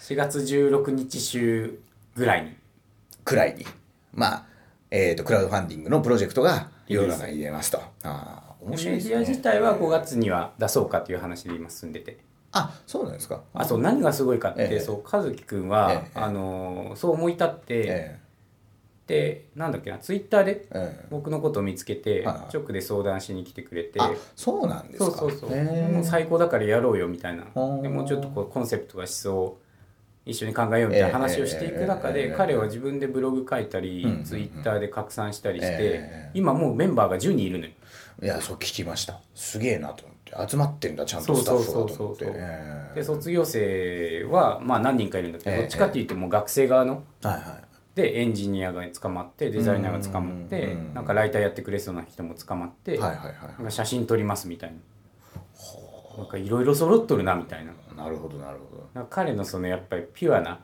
[0.00, 1.80] 4月16日週
[2.14, 2.54] ぐらいに
[3.24, 3.64] くらいに
[4.12, 4.48] まあ
[4.90, 7.80] えーと、クラウドファンディングのプロジェクトが世の中に出ますと。
[8.02, 9.16] あ面白いですね。
[9.16, 12.18] メディア自体は5月には出そうかという話で今進んでて。
[12.52, 13.42] あそうなんですか。
[13.52, 18.16] あそう何がすごいかって、ええ、そう和樹君は、え、あのそう思い立って、
[19.08, 20.66] でなんだっけなツイッターで
[21.10, 23.98] 僕のことを見つけて、直で相談しに来てくれて、
[24.36, 25.04] そうなんですか。
[25.06, 25.50] そうそうそう。
[25.50, 27.44] もう最高だからやろうよみたいな。
[27.82, 29.56] でもうちょっとこうコンセプトが思想
[30.26, 37.72] 一緒に考えようみたいな話をしていく中で、彼は自分でブログ書いたり、ツイッターで拡散したりして、今もうメンバーが10人いるのよ。
[38.22, 39.20] いやそう聞きました。
[39.34, 40.18] すげえなと思って。
[40.50, 42.26] 集まってんだちゃんとスタッフがと思って。
[42.94, 47.67] で卒業生はまあ何人かいるんだけど、どっちかっていうともう学生側の、はいはい
[47.98, 53.14] でエンジニアが捕まってデザイナーが捕まってなんかライターやってくれそうな人も捕まって、はいは
[53.58, 54.76] いはい、写真撮りますみたいな。
[56.16, 57.72] なんかいろいろ揃っとるなみたいな。
[57.96, 59.06] なるほどなるほど。
[59.10, 60.60] 彼のそのやっぱりピュアな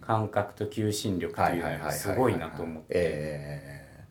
[0.00, 2.88] 感覚と求心力というのがすごいなと思って。
[2.90, 4.06] え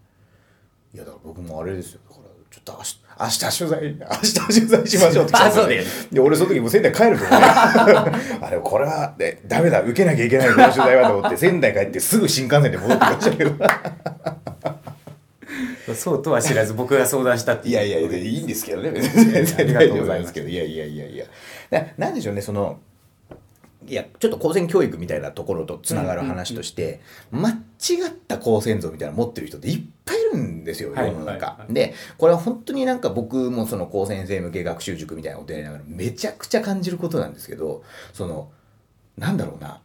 [0.94, 0.98] え。
[0.98, 2.02] いやだから僕もあれですよ。
[2.08, 2.80] だからちょっと
[3.20, 9.82] 明日取材明日取材しましょうって あそうでで俺その時もう仙台帰ると思うあれこれは、ね、ダメだ。
[9.82, 13.52] 受けなきゃいけないこの取材はと思って仙台帰ってすぐ新幹線で戻ってきましたけど。
[15.96, 18.92] そうとは知らず僕が相談したっていやいやいいんですけどね。
[18.92, 20.48] 全然大丈夫なんですけど。
[20.48, 21.26] いやいやいやいや。
[21.70, 22.80] ななんでしょうねその
[23.88, 27.00] いやちょっと高専教育みたいなところとつながる話として、
[27.32, 38.52] 間違った高専像みたいなの持ってる人っていっぱいいるんですよ世の中、でこれは本当になんか僕もその高専生向け学習塾みたいなことやりながらめちゃくちゃ感じることなんですけどその
[39.18, 39.80] なんだろうな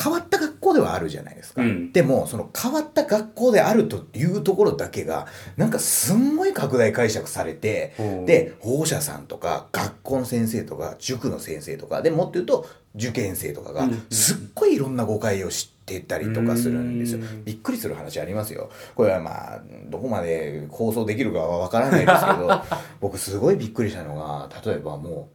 [0.00, 7.94] 変わった学校ではあるじゃないですか、うん、でもその変わった学校であるというところだけがなんかすんごい拡大解釈されて
[8.26, 17.20] で保護者さんとか学校の先生とか塾の先生とかでもっと言うと受験生とかがすっごいいろんな誤解を知ってたりとかするんですよ。
[17.44, 18.70] びっくりする話ありますよ。
[18.94, 22.62] これはまあどこまで放送できるかはわからないですけど
[23.00, 25.34] 僕すごいびっくりしたのが例えばもう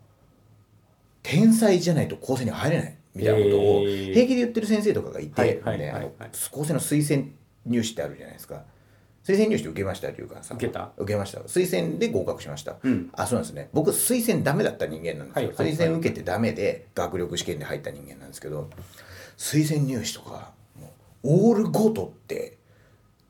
[1.21, 2.95] 天才じゃないと高専に入れない。
[3.15, 5.61] みたいなことを平気で言ってる先生とかがいて、
[6.51, 7.29] 高専の推薦
[7.65, 8.63] 入試ってあるじゃないですか。
[9.23, 10.91] 推薦入試って受けました龍川さん受けた？
[10.97, 11.39] 受けました。
[11.41, 13.69] 推薦で合格しました、うん、あそうなんですね。
[13.71, 18.69] 僕推薦ダメだった人間なんですよ、はい推薦受けてダメで学力試験で入った人間なんですけど
[19.37, 20.51] 推薦入試とか
[21.23, 22.57] オール5取って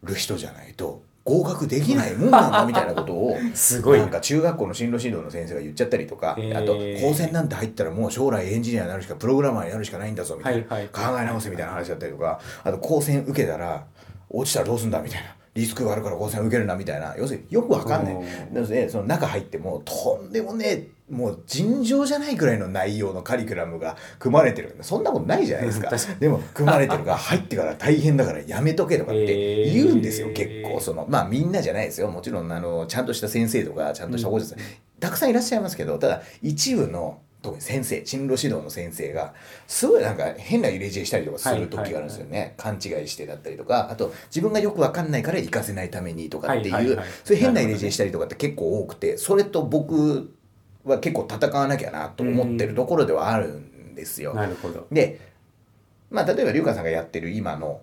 [0.01, 3.99] る人じゃないと合格できないもんなんだみたいなことを すごい。
[3.99, 13.85] なんか中学校の進路指導の先生が言っちゃったりとか、あと高専なんて入ったらもう将来エンジニアになるしかプログラマーになるしかないんだぞみたいな、はいはい、考え直せみたいな話だったりとかあと高専受けたら
[14.29, 15.35] 落ちたらどうすんだみたいな。
[15.53, 17.15] リスクがあるから高専受けるなみたいな。
[17.15, 18.17] 要するによくわかんない。
[18.51, 24.75] でその中入ってもとんでもねもう尋常じゃないくらいの内容のカリキュラムが組まれてる。
[24.81, 25.91] そんなことないじゃないですか。
[26.19, 32.09] でも組まれてるが入ってから大変だからやめとけとかって言うんですよ、えー、結構そのまあみんなじゃないですよ。
[32.09, 34.65] もちろんあのちゃんとした先生とかちゃんとした保護者さん、うん、
[34.99, 39.33] たくさんいらっしゃいますけどただ一部の特に先生進路指導の先生が
[39.67, 43.89] すごいなんか変な入れ知恵したりとかする時があるんですよね、勘違いしてだったりとか。
[43.91, 50.33] あと自分がよく分かんないから行かせないためにとかっていう、そういう変な入れ知恵したりとかって結構多くてそれと僕
[50.83, 54.33] は結構戦わなきゃなと思ってるところではあるんですよ。
[54.33, 55.19] なるほどで
[56.09, 57.81] まあ例えば龍川さんがやってる今の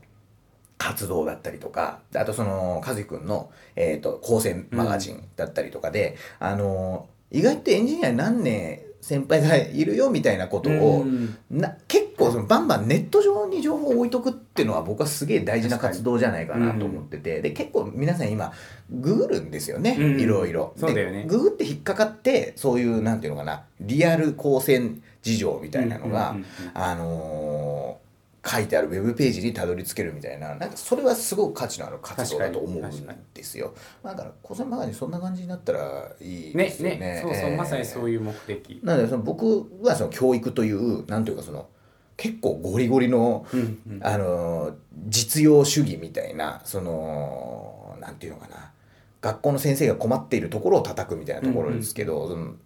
[0.81, 11.05] 活動だったりとか、あとその、和樹くんの、えっ、ー、と、高専マガジンだったりとかで、うん、あの、意外とエンジニア何年先輩がいるよみたいなことを、
[11.51, 18.53] な結構そのバンバンネット上に情報を置いとくっていうのは僕はすげえ大事な活動じゃないかなと思ってて、で結構皆さん今
[18.91, 20.75] ググるんですよね、いろいろ。
[20.77, 21.25] そうだよね。
[21.27, 26.37] ググって引っかかってそういうなんていうのかなリアル光線事情みたいなのが、
[26.75, 28.00] あのー
[28.47, 33.75] 書いてあるウェブページにたどり着けるみたいななんかそれはすごく価値のある活動だと思うんですよ。
[34.03, 36.97] だから小泉マガジンそんな感じになったらいいですよね。
[36.97, 38.81] ねねそうそう、えー、まさにそういう目的。
[38.83, 41.69] なのでその僕はその教育というなんていうかその
[42.17, 44.75] 結構ゴリゴリの、うんうん、あの
[45.09, 48.73] 実用主義みたいなそのなんていうのかな。
[49.21, 52.59] 学校の先生が困っているところを叩くみたいなところですけど、うんうん、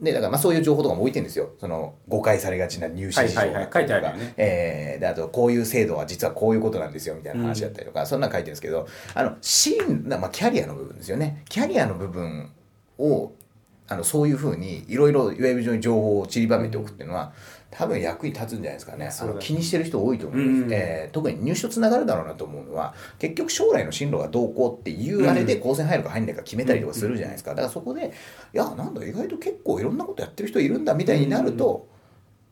[0.00, 1.50] で、だからまあそういう情報とかも置いてるんですよ。
[1.58, 4.34] その誤解されがちな入試事情とか、書いてあるよね。
[4.36, 11.42] えー、で、あとこういう制度は実はこういうことなんですよみたいな話だったりとか、うん、そんな書いてるんですけど、あの、シーン、まあキャリアの部分ですよね。
[11.48, 12.52] キャリアの部分
[12.98, 13.32] を、
[13.88, 17.32] あの、そういうふうにいろいろウェブ上に情報を散りばめておくっていうのは、
[17.70, 19.10] 多分役に立つんじゃないですかね。
[19.20, 27.50] あの気にしてる人多いと思います、うん、えー、特に入試とつながるだろうなと思うのは、結局将来の進路がどうこうっていうあれで高専入るか入んないか決めたりとかするじゃないですか。
[27.50, 28.12] だからそこで、
[28.54, 31.86] いや、なんだ、意外と結構いろんなことやってる人いるんだみたいになると、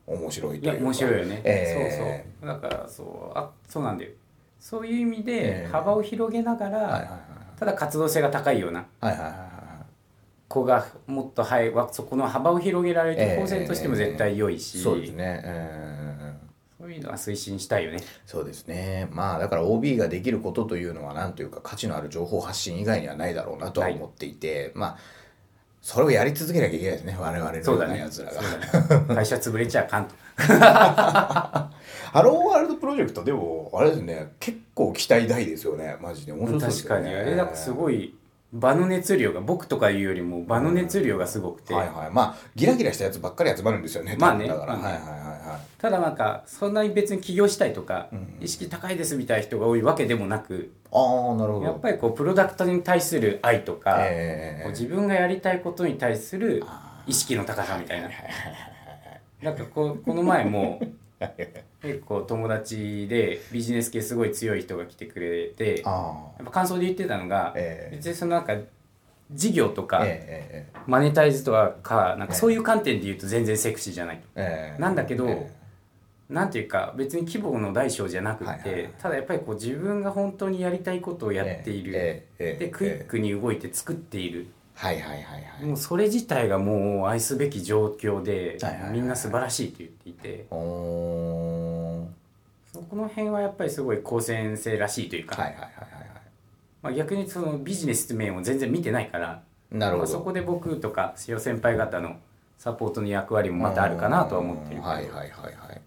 [0.07, 0.83] 面白いというか。
[0.83, 2.53] 面白いよね、えー、そうそう。
[2.53, 4.11] だからそうあそうなんだよ。
[4.59, 7.19] そういう意味で幅を広げながら、
[7.57, 8.85] ただ活動性が高いような
[10.47, 17.99] 子がもっと、はい、そこの幅を広げられる高専としても絶対良いし、そうですね、えー、そういうのは推進したいよね。
[18.25, 19.07] そうですね。
[19.11, 24.97] まあだから OB ができることというのは何というか価値のある情報発信以外にはないだろうなとは思っていて、まあ
[25.81, 28.47] それをやり続けなきゃいけないですね我々のようなやつらが、ね、
[29.13, 30.15] 会社潰れちゃあかんと。
[30.37, 31.69] ハ
[32.23, 34.33] ローワールドプロジェクトでもあれですね。
[34.39, 35.95] 結構期待大ですよね。
[36.01, 36.31] マジで。
[36.31, 36.89] 面白そうですね。
[36.89, 37.15] 確かに。
[37.15, 38.15] あれなんかすごい
[38.53, 42.11] 場の熱量が僕とかいうよりも場の熱量がすごくて、はいはい。
[42.11, 44.47] まあギラギラしたやつばっかり集まるんですよねまあね。
[44.47, 45.35] だから、はいはいはい
[45.77, 48.09] ただなんかそんなに別に起業したいとか、
[48.41, 51.65] 意識高いですみたいな人が多いわけでもなくああなるほど。
[51.65, 56.63] やっぱりこうプロダクトに対する愛とか、えー、自分がやりたいことに対する
[57.05, 58.09] 意識の高さみたいな。
[59.41, 60.81] なんかここの前も
[61.85, 68.55] 結構友達でビジネス系すごい強い人が来てくれてやっぱ感想で言ってたのが、えー、別にそのなんか
[69.31, 81.91] 事業とか、えー、マネタイズとかなんかそういう観点で言うと全然セクシーじゃない、えー、なんだけど、えー、なんていうか別に規模の大小じゃなくて、はいはいはい、ただやっぱりこう自分が本当にやりたいことをやっている、
[82.37, 84.47] でクイックに動いて作っている。
[84.75, 90.45] はいはいはいはい、もうそれ自体がもう愛すべき状況で、はいはいはい、みんな素晴らしいと言っていて。
[90.49, 90.55] そ
[92.81, 95.75] この辺はやっぱりすごい高専生らしいというか、はいはいはいはい
[96.81, 99.41] まあ、逆にそのビジネス面を全然見てないから。
[99.71, 102.17] なるほど、まあ、そこで僕とか塩先輩方の
[102.57, 105.81] サポートの役割もまたあるかなとは思ってるはいはいはいはい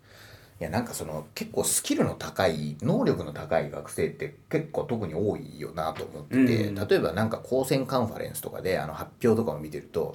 [0.61, 10.15] いやなんかその結構スキルの高い能力の高い学生って結構特に多いよなと思ってて、うん、例えばなんか高専カンファレンスとかであの発表とかを見てると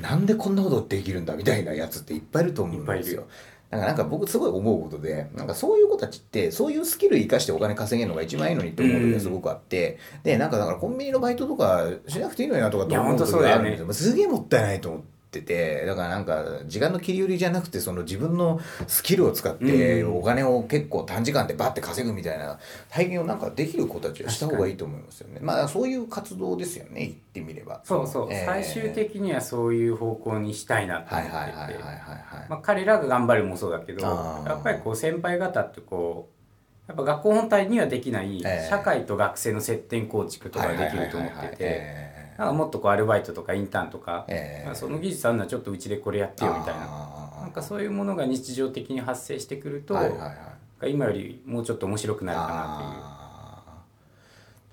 [0.00, 3.26] なんでこんなことできるんだみたいなやつっていっぱいいると思うんですよ。
[3.72, 13.92] だからなんか僕すごい思うことで、なんかそういう子たちって、そういうスキル生かしてお金稼げるのが一番いいのにって思う時がすごくあって、で、なんかだからコンビニのバイトとかしなくていいのになとかって思う時があるんですよ。
[13.94, 15.11] すげえもったいないと思って。
[15.32, 22.58] っててだからなんか時間の切り売りじゃなくてその自分のスキルを使ってお金を結構短時間でバッて稼ぐみたいな
[22.90, 25.38] 体験をなんかできる子たちはした方がいいと思いますよね。
[25.40, 27.80] まあそういう活動ですよね言ってみれば。
[27.84, 31.26] そうそう、えー、最終的にはそういう方向にしたいなと思っ
[31.68, 31.80] てて。
[32.62, 36.41] 彼らが頑張るもそうだけどやっぱりこう先輩方ってこう
[36.88, 47.22] やっぱ学校本体にはできない社会と学生の接点構築とかできると思っててなんかもっとこうアルバイトとかインターンとか、えー、その技術あるのはちょっとうちでこれやってよみたいな。
[47.42, 53.22] なんかそういうものが日常的に発生してくると、はいはいはい、今よりもうちょっと面白くなるかなっていう。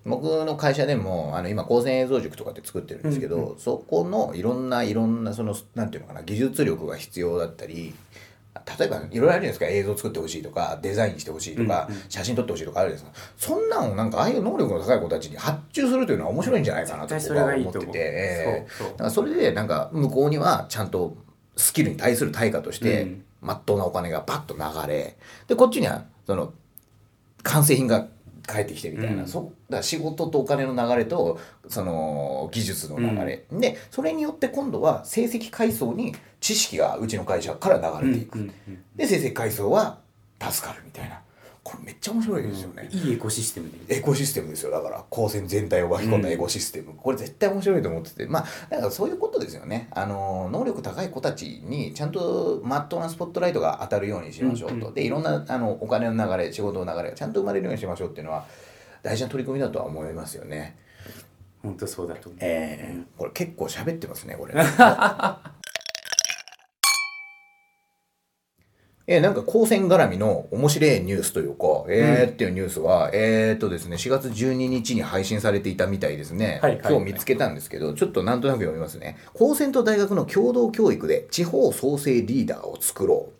[0.06, 7.93] 僕の会社でもあの今高専映像塾とかって作ってるんですけど、うんうん、そこのいろんないろんなそのなんていうのかな技術力が必要だったり
[8.78, 13.32] 例えばいろいろあるじゃないですか映像作ってほしいとかデザインしてほしいとか、うんうん、写真撮ってほしいとかあるじゃないですか。
[13.38, 17.88] そんなのなんかああいう能力の高い子たちに発注するというのは面白いんじゃないかなと僕は思ってて。
[17.96, 21.16] えー、だからそれでなんか向こうにはちゃんと
[21.56, 26.54] スキルに対する対価としてまっとうなお金がパッと流れでこっちにはその
[27.44, 28.08] 完成品が
[28.50, 38.50] 帰ってきてみたいな、うん、そだ仕事とお金の流れとその技術の流れ、うん、でそれによって今度は成績階層に知識がうちの会社から流れていく、
[38.96, 40.00] で成績階層は
[40.42, 41.22] 助かるみたいな
[41.69, 44.71] これめっちゃ面白いですよね、うん、いいエコシステムエコシステムですよ。
[44.71, 48.25] だから高専全体を巻き込んだエコシステム、うん、これ絶対面白いと思ってて。
[48.25, 49.88] まあだからそういうことですよね。
[49.91, 58.45] あの能力高い子たちにちゃんとまっとうなスポットライトが当たるようにしましょうと、うんうん、でいろんなあのお金の流れ仕事の流れがちゃんと生まれるようにしましょうっていうのは
[59.03, 60.77] 大事な取り組みだとは思いますよね。
[61.62, 62.39] 本当そうだと思う。
[62.41, 62.95] ええ。
[62.95, 64.53] ー、これ結構喋ってますねこれ
[69.12, 76.60] えー、なんか高専絡みの面白いニュースというか、えー、っていうニュースは、えー、っとですね、4月12日に配信されていたみたいですね。
[76.62, 79.17] はい、今日見つけたんですけど、ちょっとなんとなく読みますね。
[79.34, 83.38] 高専と大学の共同教育で地方創生リーダーを作ろう。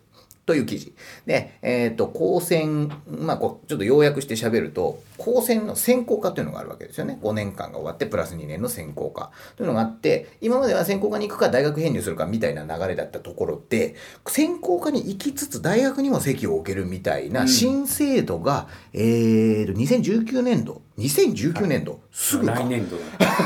[0.50, 0.92] という記事。
[1.26, 7.20] で、えっ、ー、と、高専、まあこう、ちょっと要約して喋ると、高専の専攻科というのがあるわけですよね。
[7.22, 13.94] 5年間が終わって、プラス2年の専攻科というのがあって、今までは専攻科に行くか大学編入するかみたいな流れだったところで、
[14.26, 22.54] 専攻科に行きつつ大学にも席を置けるみたいな新制度が、うん、えーと、2019年度、2019年度、すぐか。
[22.54, 22.96] 来年度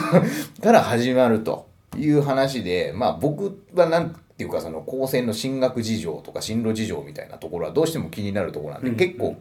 [0.65, 1.75] から始まると。
[1.97, 9.37] いう話で、まあ僕はなんっていうかその高専の進学事情とか進路事情みたいなところはどうしても気になるところなんで、うん、結構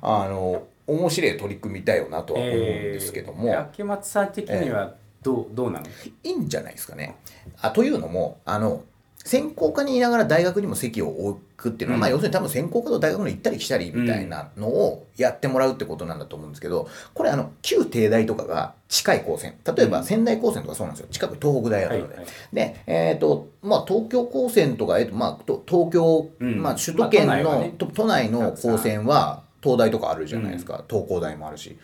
[0.00, 5.86] あの面白い取り組みだよなとは思うんですけども、えー、秋松さん的にはどうえー、どうなの？
[6.22, 7.16] いいんじゃないですかね。
[7.60, 8.84] あというのもあの
[9.26, 19.54] 専攻科にいながら大学にも席を置くっていうのは、うん、まあ要するに多分専攻科と大学の行ったり来たりみたいなのをやってもらうってことなんだと思うんですけど、これあの、旧帝大とかが近い高専。
[19.76, 21.08] 例えば仙台高専とかそうなんですよ。
[21.10, 22.14] 近く東北大あるので。
[22.14, 30.84] はいはい、で、えっ、ー、と、まあ東京高専とか、えっ、ー、と、まあ東京、うん、まあ首都圏の、まあ都内ね、都内の高専は東大とかあるじゃないですか。
[30.88, 31.76] 東工大もあるし。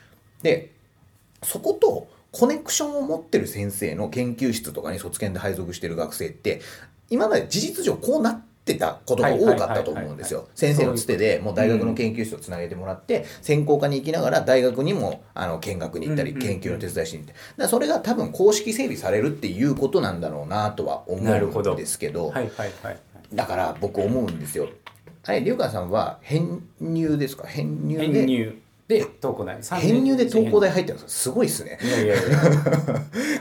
[0.42, 0.70] で、
[1.42, 6.62] そことコネクションを持ってる先生の研究室とかに卒検で配属してる学生って
[7.10, 10.48] 今まで事実上こうなってたことが多かったと思うんですよ。
[10.54, 17.34] 先生のつてでもう大学の研究室をつなげてもらって、専攻科に行きながら大学にもあの見学に行ったり、研究の手伝いしに行って。
[17.56, 22.32] だそれが多分公式整備されるっていうことなんだろうなとは思うんですけど、
[23.34, 24.68] だから僕思うんですよ。
[25.24, 27.46] はい、龍川さんは編入ですか？
[27.46, 28.54] 編入で。
[28.88, 31.78] で東工大編入で東工大入ってるんですすごいっすね。
[31.82, 32.38] いやいやいや。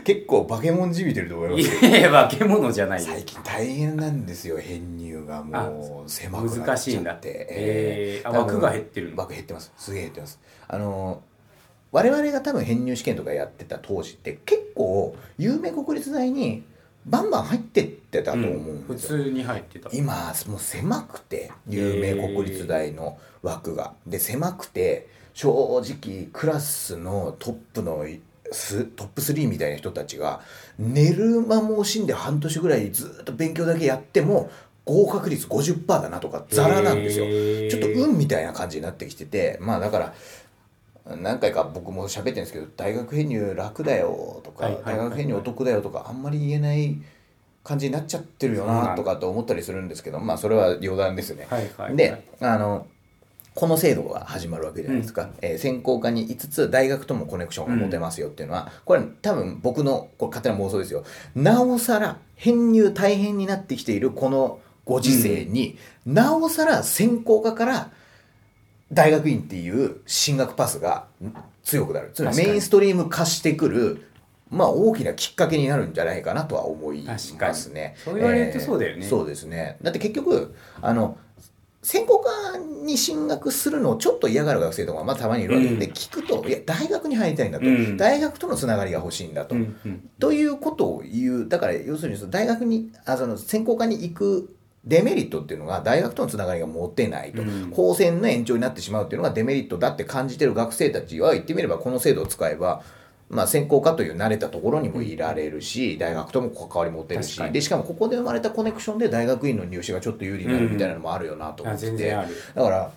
[0.03, 6.09] 結構化け物じみてると思いますいやいや化け物じゃない最近大変なんですよ編入がもう。
[6.09, 6.67] 狭くなっちゃって。
[6.67, 7.47] 難しいんだって。
[7.49, 9.73] えー、あ枠が減ってる枠減ってます。
[9.77, 10.39] すげえ減ってます。
[10.67, 11.21] あの
[11.91, 16.63] 我々が多分編入試験とかやってた当時って結構有名国立大に
[17.05, 19.89] バンバン入ってってたと思うんでうん、普通に入ってた。
[19.91, 23.93] 今もう狭くて有名国立大の枠が。
[24.05, 28.05] で狭くて正直クラスのトップの
[28.51, 30.41] ストップ3みたいな人たちが
[30.77, 34.51] 寝る間も惜しんで半年ぐらいずっと勉強だけやっても
[34.85, 37.25] 合格率50%だなとかザラなんですよ。
[37.69, 40.13] ちょっと運みたいな感じになってきててまあだから
[41.17, 47.01] 何回か僕も喋ってるんですけど大学編入楽だよとか、大学編入お得だよとかあんまり言えない
[47.63, 51.47] 感じになっちゃってるよなとかって思ったりするんですけどまあそれは余談ですね。
[51.95, 52.87] であの
[53.53, 61.03] この制度が始まるわけじゃないですか、うん、えー、専攻科に5つ大学ともコネクションが持てますよっていうのは、うん、これ多分僕のこれ勝手な妄想ですよ。
[61.35, 67.91] なおさら編入大変になってきているこのご時世に、うん、なおさら専攻科から
[68.91, 71.05] 大学院っていう進学パスが
[71.63, 72.11] 強くなる。
[72.13, 74.05] つまりメインストリーム化してくる
[74.49, 77.95] まあ大きなきっかけになるんじゃないかなとは思いますね。
[78.03, 79.77] そう言われるとそうだよね、えー、そうですね。
[79.81, 81.17] だって結局あの
[81.83, 89.55] 専攻科に進学するのをちょっと嫌がる学生とかまあたまにいるわけで、聞くといや大学に入りたいんだと、うん、大学とのつながりが欲しいんだと、
[90.19, 102.83] ということを言うだから要するに大学にあその専攻科に行くデメリットっていうのが大学とのつながりが持てないと、うん、高専の延長になってしまうっていうのがデメリットだって感じてる学生たちは言ってみればこの制度を使えば
[103.31, 107.41] まあ、専攻科という慣れたところにもいられるし、大学とも関わり持てるし。
[107.51, 112.25] でしかもここで生まれたコネクションで大学院の入試がちょっと有利になるみたいなのもあるよなと思ってて、だ
[112.61, 112.91] から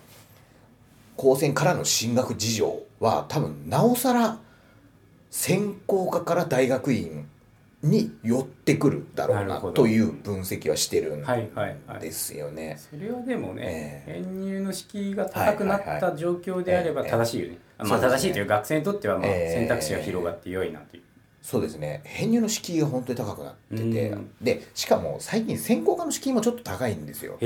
[1.15, 4.37] 高専からの進学事情は多分なおさら
[5.31, 7.25] 専攻科から大学院
[7.81, 11.23] に寄ってくるだろうなという分析はしてるん
[12.01, 12.77] ですよね。
[12.77, 17.57] それはでもね、えー、編入の敷居が高くなった状況であれば正しいよね。
[17.77, 21.03] まあ正しいという学生にとってはまあ選択肢が広がって良いなという。
[21.41, 22.01] そうですね。
[22.05, 27.37] 編入の敷居が本当に高くなってて、でしかも最近専攻科の敷居もちょっと高いんですよ。
[27.39, 27.45] あ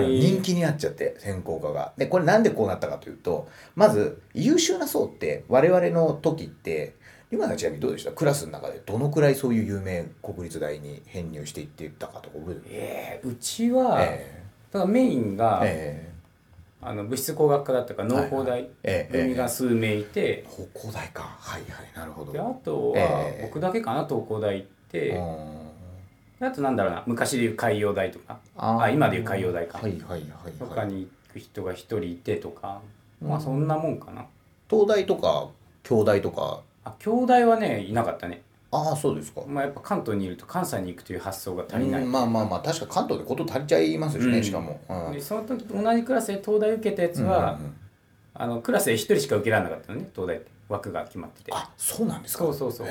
[0.00, 1.92] の人気になっちゃって専攻科が。
[1.96, 6.94] でこれなんでこうなったかというとまず優秀な層って我々の時って
[7.32, 8.12] 今のちなみにどうでした？
[8.12, 16.09] クラスの中でどのくらいそういう有名国立大に編入していってたかとか覚えてえー、うちは、えー、だからメインが、えー、
[16.82, 18.68] あの物質工学科だったから農工大
[19.10, 21.36] 組が数名いて、農工大か。
[21.38, 22.32] はいはいなるほど。
[22.32, 25.20] であとは、僕だけかな東工大行って。
[26.42, 28.38] あとなんだろうな昔でいう海洋大とか。
[28.56, 32.80] あ今でいう海洋大か、はいはいはい、はい、とかに行く人が一人いてとか、
[33.20, 34.24] まあそんなもんかな。
[34.70, 35.48] 東大とか
[35.82, 36.62] 京大とか。
[36.82, 38.42] あ兄弟はねいなかったね
[38.72, 39.42] ああそうですか。
[39.46, 47.74] まあやっぱ関東にいると関西に行くという発想が足りない、まあまあまあ確か関東でこと足りちゃいますしね、うん、しかも、うん、でその時同じクラスで東大受けたやつは、うんうんうん、
[48.34, 51.52] あのクラスで一人しか受けられなかったのね東大って枠が決まってて。
[51.52, 52.44] あそうなんですか。
[52.44, 52.86] そうそうそう。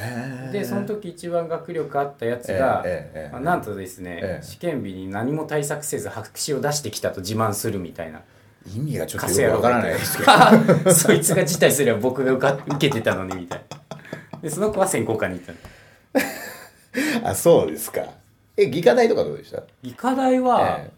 [0.52, 2.86] でその時一番学力あったやつが、
[3.32, 8.22] まあ、なんとですね、試験日に何も対策せず白紙を出してきたと自慢するみたいな。
[8.76, 10.26] 意味がちょっとよくわからないですけ
[10.84, 10.92] ど。
[10.92, 13.78] そいつが辞退すれば僕が受か受けてたのにみたいな
[14.42, 15.56] でその子は専攻科に行っ
[17.24, 18.02] た あそうですか。
[18.58, 19.64] え技科大とかどうでした？
[19.84, 20.92] 理科大は、え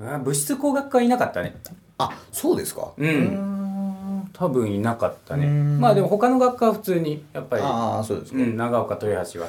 [0.00, 1.54] ー、物質工学科いなかったね。
[1.98, 2.92] あそうですか。
[2.96, 4.28] うん。
[4.32, 5.46] 多分いなかったね。
[5.46, 9.46] まあでも他の学科は普通にやっぱりあそうですか、うん、長岡豊橋は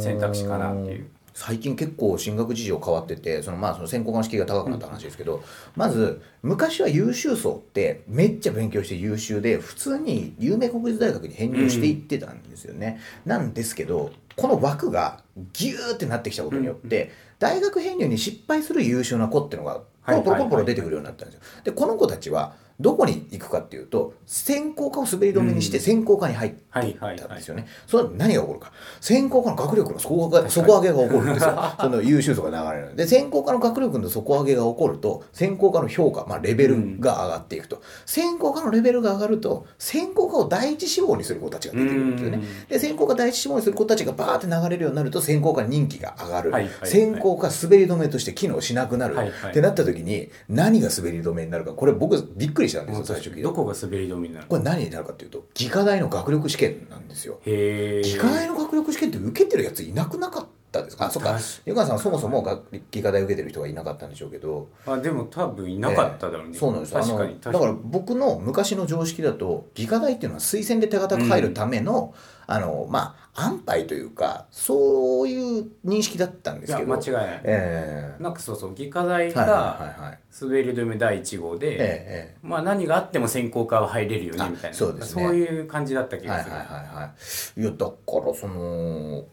[0.00, 1.06] 選択肢かなっていう
[1.38, 5.44] 最近結構進学事情変わっててそのまあその専攻の式が高くなった話ですけど、
[5.76, 15.22] まず昔は優秀層ってめっちゃ勉強して優秀で普通に有名国立大学に編入していってたんですよね、なんですけどこの枠が
[15.52, 21.42] ギューってなってきたことによって、大学編入に失敗する優秀な子っていうのがポロポロポロポロ出てくるようになったんですよ。
[21.62, 27.66] でこの子たちはどこに行くかっていうと専攻科を滑り止めにして専攻科に入っていったんですよね。
[27.86, 28.72] それ何が起こるか。
[29.00, 31.58] 専攻科の学力の底上げ底上げが起こるんですよ。
[31.80, 33.06] その優秀さが流れるで。
[33.06, 42.40] 専攻科の学力の底上げが起こると専攻科の評価、まあ、レベルが上がっていくと、専攻科のレベルが上がると専攻科を第一志望にする子たちが出てくるんですよね。
[42.68, 46.52] で専攻科第一志望にする子たちがバーって流れるようになると専攻科人気が上がる、
[46.84, 49.16] 専攻科滑り止めとして機能しなくなる、
[49.48, 51.72] ってなった時に何が滑り止めになるか。
[51.72, 57.40] これ僕びっくりしたんですよ最初どこが滑り止めになるこれ何になるかっていうと技科大の学力試験なんですよ。
[57.44, 61.06] 技科大の学力試験って受けてるやついなくなかったですか？
[61.06, 61.38] あそっか。
[61.64, 62.42] 湯川さんそもそも
[62.90, 64.68] 技科大受けてる人がいなかったんでしょうけど。
[64.86, 66.92] あでも多分いなかっただろうね、えー、そうなんです。
[66.92, 76.88] 確かにだから僕の昔の常識だと技科大っていうのは推薦で手堅く入るための、うんあのまあ安牌というかそういう認識だったんですけど。
[76.88, 84.76] 間違いない、えー、なんかそうそう技科大が滑り止め第1号で、えー、まあ何があっても専攻科は入れるよねみたいな。
[84.76, 86.56] そうです、ね、そういう感じだった気がする。
[86.56, 87.14] はいはいはい、は
[87.56, 87.92] い、いやだか
[88.26, 89.24] らその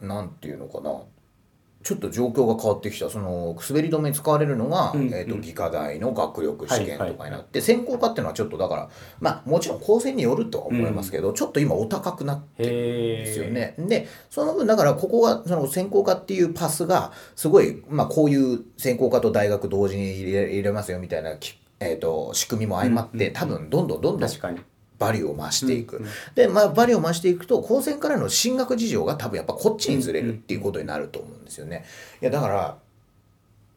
[0.00, 0.90] なんていうのかな
[1.82, 3.08] ちょっと状況が変わってきた。
[3.08, 13.74] その滑り止めに使われるのが、うんうん、えーと、技科大の学力試験とかになって、専攻科っていうのはちょっとだからまあもちろん高専によるとは思いますけど、うん、ちょっと今お高くなってるんですよね。
[13.78, 21.30] でその分だからここがその専攻科っていうパスがすごい、まあ、こういう専攻科と大学同時に入れ入れますよみたいな、
[21.80, 24.28] えーと、仕組みも相まって、うんうん、多分どんどんどんどん
[24.98, 25.98] バリューを増していく。
[25.98, 31.84] うんうん、で、まあ、バリューを増していくと、高専からの進学事情が多分やっぱこっちにずれるっていうことになると思うんですよね。
[32.20, 32.78] いや、だから、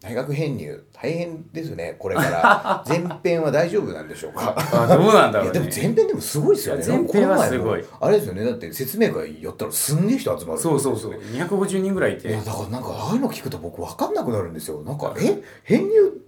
[0.02, 2.84] 大学編入大変ですねこれから。
[2.90, 4.56] 前編は大丈夫なんでしょうか？
[4.58, 6.84] あどうなんだろう、ね、いやでも前編でもすごいですよね。
[6.88, 7.86] 前編はすごい。
[8.00, 8.44] あれですよね。
[8.44, 11.12] だって説明会やったらすんげえ人集まるそうそうそう。
[11.14, 12.30] 250人ぐらいいて。
[12.30, 14.82] いやだからなんかああいうの聞くと僕分かんなくなるんですよ。
[14.82, 15.40] なんかえ？
[15.66, 16.20] 編入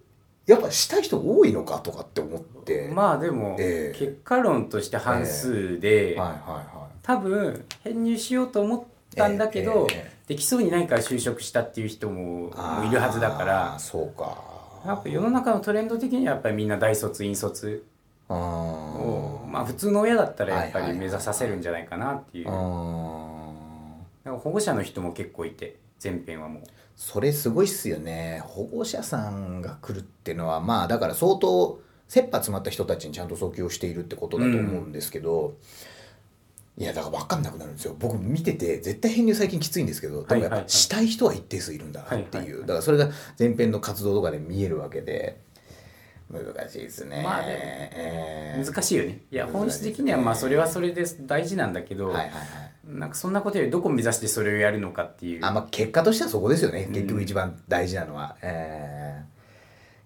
[0.46, 2.90] やっぱしたい人多いのかとかって思って。
[2.94, 8.84] まあでも、えー、結果論として半数で、えー、はいはいはい、多分編入しようと思っ
[9.16, 12.50] たんだけど、えー、できそうにないから就職したっていう人も
[12.86, 14.38] いるはずだからそうか。
[14.86, 17.86] やっぱ世の中のトレンド的にはやっぱりみんな大卒院卒。
[18.30, 26.64] をまあ普通の親だったらやっぱり目指させるんじゃないかなっていう、保護者の人も結構いて前編はもう。
[26.96, 28.42] それすごいっすよね。
[28.46, 35.56] 保護者さんが来るっていうのはまあだから相当切羽詰まった人たちにちゃんと訴求しているってことだと思うんですけど、
[36.78, 37.96] うん、いやだから分かんなくなるんですよ。
[38.00, 42.62] 僕見てて絶対編入最近きついんですけど多分やっぱしたい人は一定数いるんだなっていう。
[42.62, 45.42] だからそれが前編の活動とかで見えるわけで。
[46.32, 47.22] 難しいですね。
[47.24, 49.22] まあえー、難しいよね。
[49.32, 55.46] いや、本質的にはまあそれはそれで大事なんだけど、はいはいはい、なんかそんなことよりどこ目指してそれをやるのかっていう。
[55.46, 56.88] あまあ結果としてはそこですよね。
[56.92, 58.36] 結局一番大事なのは。
[58.42, 59.26] うん、え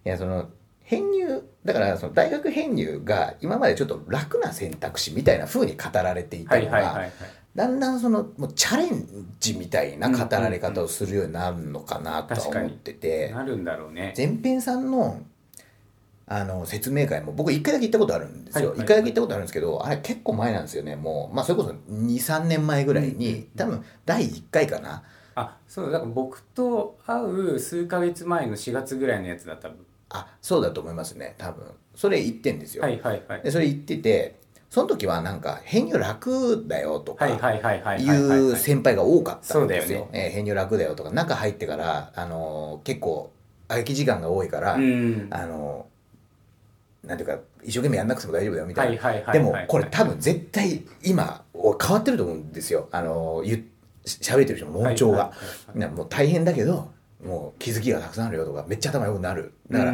[0.04, 0.48] ー、いやその
[0.82, 7.06] 編入だからその大学編入が今までちょっと楽な選択肢みたいなふうに語られていたのが、
[7.54, 9.06] だんだんそのもうチャレン
[9.38, 14.14] ジみたいな語られ方をするようになるのかなとは思ってて、なるんだろうね。
[14.16, 15.20] 前編さんの
[16.30, 20.96] あの説明会も僕1回だけ行ったことあるんですよ、はい1回だけ行ったことあるんですけどあれ結構前なんですよね。
[20.96, 25.02] もうまあそれこそ23年前ぐらいに、多分第1回かな。
[25.34, 26.00] あそうだ。
[26.00, 29.78] から僕と会う数か月前の4月ぐらいのやつだ多分
[30.10, 31.34] あそうだと思いますね。
[31.38, 31.64] 多分。
[31.94, 32.82] それ言ってんですよ。
[32.82, 33.42] はいはいはい。
[33.42, 34.38] でそれ言ってて
[34.70, 40.08] その時はなんか編入楽だよとかいう先輩が多かったんですよ。
[40.12, 41.10] え編入楽だよとか。
[41.10, 43.32] 中入ってから、あのー、結構
[43.68, 45.87] 空き時間が多いから、うん、あのー
[47.04, 49.32] なんていうか一生懸命やんなくても大丈夫だよみたいな。
[49.32, 53.42] でもこれ多分絶対今変わってると思うんですよあの
[54.04, 55.32] 喋ってる人の論調が、
[55.74, 56.90] もう大変だけど
[57.24, 59.52] もう気づきがたくさんあるよとかめっちゃ頭良くなる。
[59.70, 59.92] だから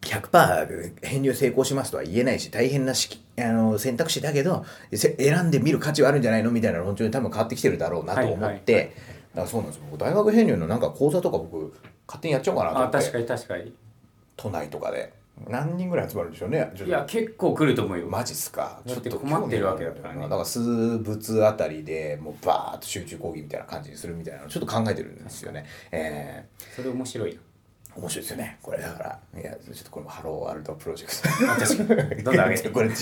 [0.00, 8.94] 100%編入成功しますとは言えないし大変なしあの選択肢だけど選んでみる価値はあるんじゃないのみたいな論調に多分変わってきてるだろうなと思って、
[9.34, 9.96] だからそうなんですよ。
[9.98, 11.74] 大学編入のなんか講座とか僕
[12.06, 12.98] 勝手にやっちゃおうかなと思って。
[12.98, 13.74] 確かに確かに。
[14.36, 15.12] 都内とかで
[15.46, 18.06] 何人ぐらい集まるんでしょうねいや結構来ると思うよ。
[18.08, 18.80] マジっすか？
[18.86, 20.22] ちょっと困ってるわけだからね。
[20.22, 25.64] だから数物あたりでもうバーッと集中講義みたいな感じにするみたいなのちょっと考えてるんですよね。
[25.92, 27.38] ええー、それ面白い
[27.96, 28.80] 面白いですよねこれ。
[28.80, 28.98] だか
[29.34, 31.86] らいやちょっとこれもハローワールドプロジェクト。
[31.86, 32.22] 確かに。
[32.22, 32.68] どんどん上げて。
[32.70, 32.94] これ違い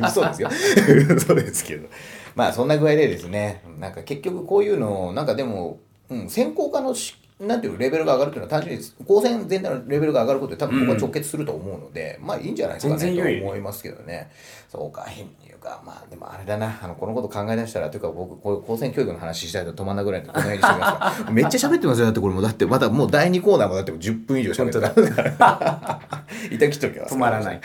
[0.00, 0.50] ます嘘ですよ。
[1.16, 1.88] 嘘ですけど。
[2.34, 5.78] まあそんな具合でですねなんか結局こういうのなんかでも
[6.10, 13.38] うん、専攻科のしなんていうレベルが上がるというのは単純に高専全体のレベルが上がることで多分ここは直結すると思うので、うん、まあいいんじゃないですかね。
[13.38, 14.30] と思いますけどね
[14.68, 26.24] そうか変にいうかまあでもあれだなあのこのこと考え出したらというか僕こういう高専教育の話したいと止まんなぐらいでこの辺にしてみますかめっちゃ喋ってますよだってこれもだってまだもう第2コーナーもだって10分以上喋ってたから。
[26.50, 27.60] いたきときは止まらない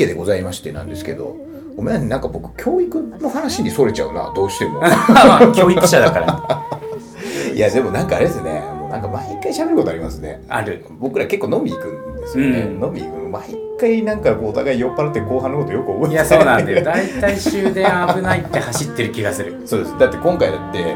[0.00, 1.36] けでございましてなんですけど
[1.76, 4.82] ごめんなんか僕教育の話にそれちゃうなどうしても。
[5.54, 6.60] 教育者だから。
[7.54, 10.42] いやでもなんかあれですねもうなんか毎回喋ることありますね。
[10.48, 10.84] ある。
[10.98, 13.42] 僕ら結構飲み行くんですよね、うん、飲み行く毎
[13.78, 16.16] 回なんかお互い酔っ払って後半のことよく覚えてい。
[16.16, 16.84] やそうなんだよ。
[16.84, 19.62] 大体終電危ないって走ってる気がする。
[19.64, 19.98] そうです。
[19.98, 20.94] だって今回だって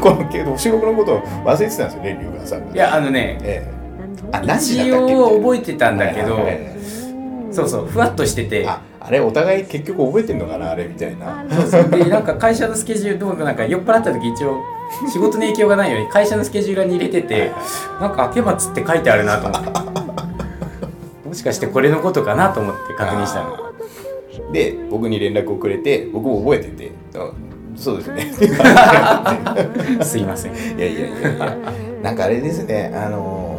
[0.00, 3.72] このけど収録のことを忘れてたんですよね龍河さんがいやあのね、ええ、
[4.30, 5.12] あ何時だったっけ？
[5.12, 6.79] 一応覚えてたんだけど、はいはいはい
[7.60, 8.66] そうそうふわっとしてて。
[8.66, 11.42] ああれお互い結局覚えてんのかなあれみたいな。
[11.50, 11.88] そうそう。
[11.88, 14.60] でなんか会社のスケジュールどうなんか酔っ払った時一応
[15.10, 17.50] 仕事に影響がないように会社のスケジュールに入れてて
[17.98, 21.28] なんか明松って書いてあるなと思って。
[21.28, 23.72] もしかしてこれのことかなと思って確認したの。
[24.52, 26.92] で僕に連絡をくれて僕も覚えてて。
[27.76, 28.30] そうですね。
[30.04, 30.52] すいません。
[30.52, 31.56] いやいやいやいや。
[32.02, 33.49] なんかあれですねあのー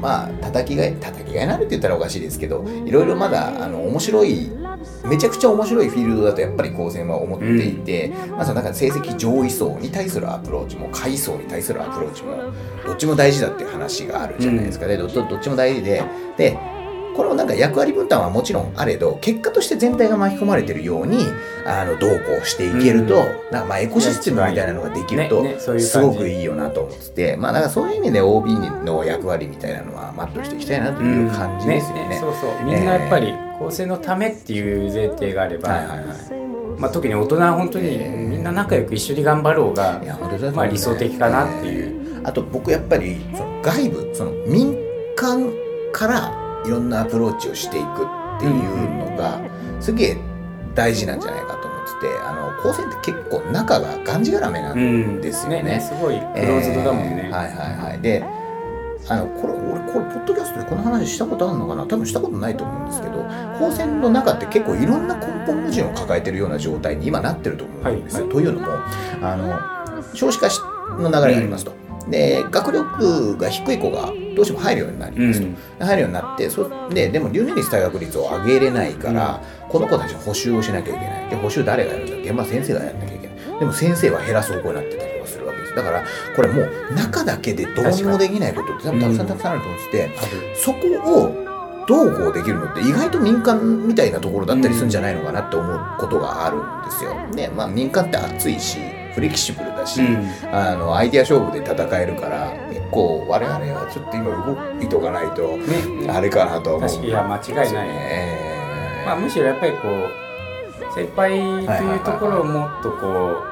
[0.00, 4.50] まあ叩きがい叩きがいなるって言ったらおかしいですけどいろいろまだあの面白い
[5.04, 12.36] めちゃくちゃ面白いフィールドだとやっぱり高専は思っていて、うん、まなんか成績上位層に対するアプローチも下位層に対するアプローチも
[12.84, 14.86] どっちも大事だっていう話があるじゃないですか。
[14.86, 16.02] ね、うん、どどっちも大事で
[16.36, 16.58] で
[17.16, 21.18] このなんか役割分担はもちろんあれど結果として全体が巻き込まれてるように
[21.64, 28.54] あのどうこうしていけると、うん、なんかまあエコシステムみたいなのができると、すごくいいよなと思ってて、まあだからそういう意味で OB
[28.84, 32.02] の役割みたいなのは全うしていきたいなという感じですよね。
[32.02, 32.08] うん。
[32.10, 32.64] ねそうそう。
[32.64, 36.06] みんなやっぱり構成のためっていう前提があれば、はいはいはい。
[36.78, 41.96] まあ、特に大人は本当にみんな仲良く一緒に頑張ろうが、えー、まあ、理想的かなっていう。
[42.26, 44.76] あと僕やっぱりその外部その民
[45.14, 45.48] 間
[45.92, 49.40] からいろんなアプローチをしていくっていうのが
[49.80, 50.16] すげえ
[50.74, 55.60] 大事なんじゃないかと思っててあの高専って結構中ががんじがらめなんですよね。
[55.60, 55.66] うん。
[55.66, 58.00] ね、すごいクローズドだもんね、えー、はいはいはい。
[58.00, 58.24] で
[59.08, 61.86] あのこれ俺これポッドキャストでこの話したことあるのかな？
[61.86, 63.24] 多分したことないと思うんですけど
[63.58, 68.34] 高専の中って結構いろんな根本矛盾を抱えてるような状態に今なってると思うんですよ、はい。
[68.34, 68.66] はい、というのも
[69.22, 70.48] あの少子化
[70.98, 71.76] の流れがありますと、うん、
[72.08, 81.30] で学力が低い子がどうしても入るようになりますと、うん、入るようになってそででも留年率退学率を上げれないから、うん、この子たち補習をしなきゃいけない。
[81.30, 82.16] で補習誰がやるんだ？
[82.30, 83.58] 現場先生がやらなきゃいけない。
[83.58, 85.74] でも先生は減らす方向になってたりとかするわけです。
[85.74, 86.04] だから
[86.36, 89.86] これもう中だけでどうにもできないことって多分たくさんたくさんあると思って。
[89.86, 90.78] て、うん、そこ
[91.24, 91.46] を
[91.86, 97.14] どうこうできるのって意外と民間みたいなところだったりするんじゃないのかなって思うことがあるんですよ。
[97.34, 98.78] でまあ民間って熱いし
[99.16, 111.30] フレキシブルだし、うん、あのアイデア勝負で戦えるから結構我々はちょっと今動いとかないと、ね、あれかなと思う、いや間違いない、ね、まあ、むしろやっぱりこう先輩
[111.64, 113.42] というところをもっとこ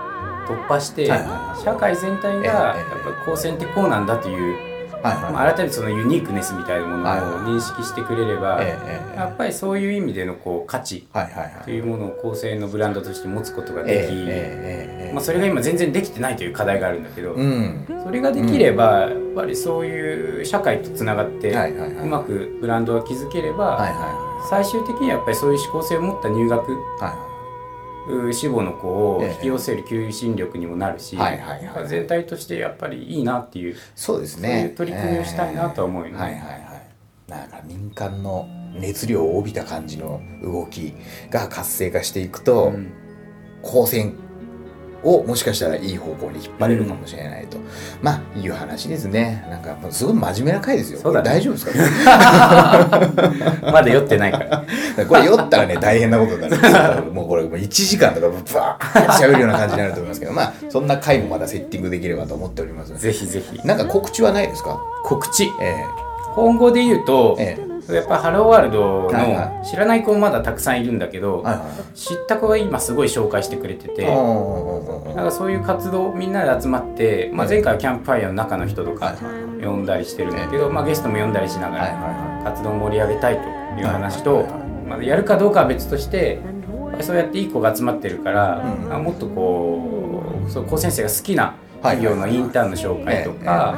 [0.44, 4.73] う突破して、社会全体がやっぱ高専ってこうなんだという
[5.04, 11.06] まあ、改めてそのユニークネスみたいなものを認識してくれれば、やっぱりそういう意味でのこう価値
[11.64, 23.78] というものを構成のブランドとして持つことができ、まあ、それが今全然できてないという課題があるんだけど、うん、それができればやっぱりそういう社会とつながってうまくブランドが築ければ、
[24.48, 27.23] 最終的にはやっぱりそういう思考性を持った入学、はい
[28.32, 31.16] 志望の子を引き寄せる求心力にもなるし、
[31.86, 34.70] 全体としてやっぱりいいなっていうそうですね。
[34.74, 36.16] う取り組みをしたいなとは思うよね。
[36.16, 40.94] はいはいはい、なんか民間の熱量を帯びた感じの動き
[41.30, 42.92] が活性化していくと、うん、
[43.62, 44.14] 高専
[45.04, 47.64] をもしかしたらいい方向に引っ張れるかもしれないと、うん、
[48.02, 49.44] まあいう話ですね。
[49.50, 51.12] なんかすごい真面目な回ですよ。
[51.12, 51.70] ね、大丈夫ですか？
[53.72, 54.64] まだ酔ってないから。
[55.06, 60.32] これ酔ったらね大変なことになるもうこれもう1時間とかブワーッ喋るような感じになると思いますけど。
[60.32, 63.60] まあそんな回もまだセッティングできればと思っておりますぜひぜひ。
[63.66, 64.78] なんか告知はないですか？
[65.04, 79.14] 告知、えー、今後で言うと、えーやっぱハローワールドの知らない子まだたくさんいるんだけど、はいはい、知った子が今すごい紹介してくれてて、なんかそういう活動みんなで集まって、まあ、前回はキャンプファイヤーの中の人とか
[79.62, 83.42] 呼んだりしてるんだけど、まあ、ゲストも呼んだりしながら活動を盛り上げたいと
[83.80, 84.46] いう話と、
[84.88, 86.40] まあ、やるかどうかは別として
[87.00, 88.64] そうやっていい子が集まってるから、
[88.96, 93.76] うん、もっとこうそう高先生が好きな企業のインターンの紹介とか、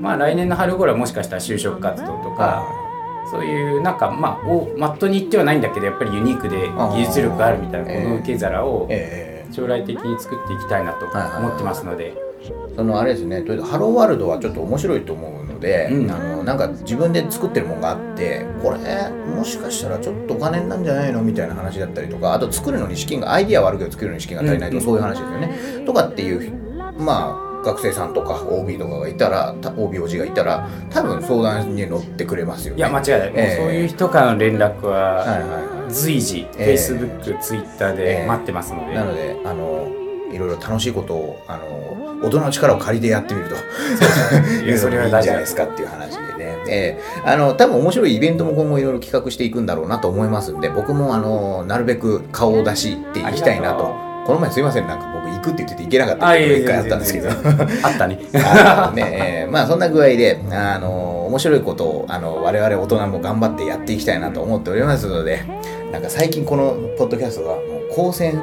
[0.00, 2.89] まあ、来年の春頃はもしかしたら就職活動とか。
[3.30, 8.88] そういうなんかまあおマットに言ってはないんだけどやっぱりユニークで技術力があるみたいなこの受け皿を
[9.52, 12.30] 将来的に作っていきたいなと思ってますので。
[12.74, 25.84] そのあれですねとりあえずハローワールドはちょっと面白いと思うので、うん、あのなんか自分で作ってるものがあってこれもしかしたらちょっとお金なんじゃないのみたいな話だったりとかあと作るのに資金がアイディアはあるけど作るのに資金が足りないとか、そういう話ですよね。
[25.84, 26.52] とかっていう
[26.98, 32.78] まあ学生さんとか OB とかがいたら OBOG がいたら多分相談に乗ってくれますよね。
[32.78, 39.88] いや間違いない、えー、そういう人からの連絡は随時、えー、Facebook、Twitter で待ってますので、なのであの
[40.32, 43.56] いろいろ楽しいことをあの大人の力を借りてやってみると。
[44.64, 57.30] いうそれはいいんじゃないですかっていう話でね、えー、あの多分面白いイベントも今後いろいろ企画していくんだろうなと思いますんで僕もあのなるべく顔を出していきたいなとこの前すいませんなんか僕行くって言ってて行けなかったって一回あったんですけど。
[57.30, 65.42] あったねね、えー、まあそんな具合であの面白いことをあの我々大人も頑張ってやっていきたいなと思っておりますので
[65.90, 68.40] なんか最近このポッドキャストがもう高専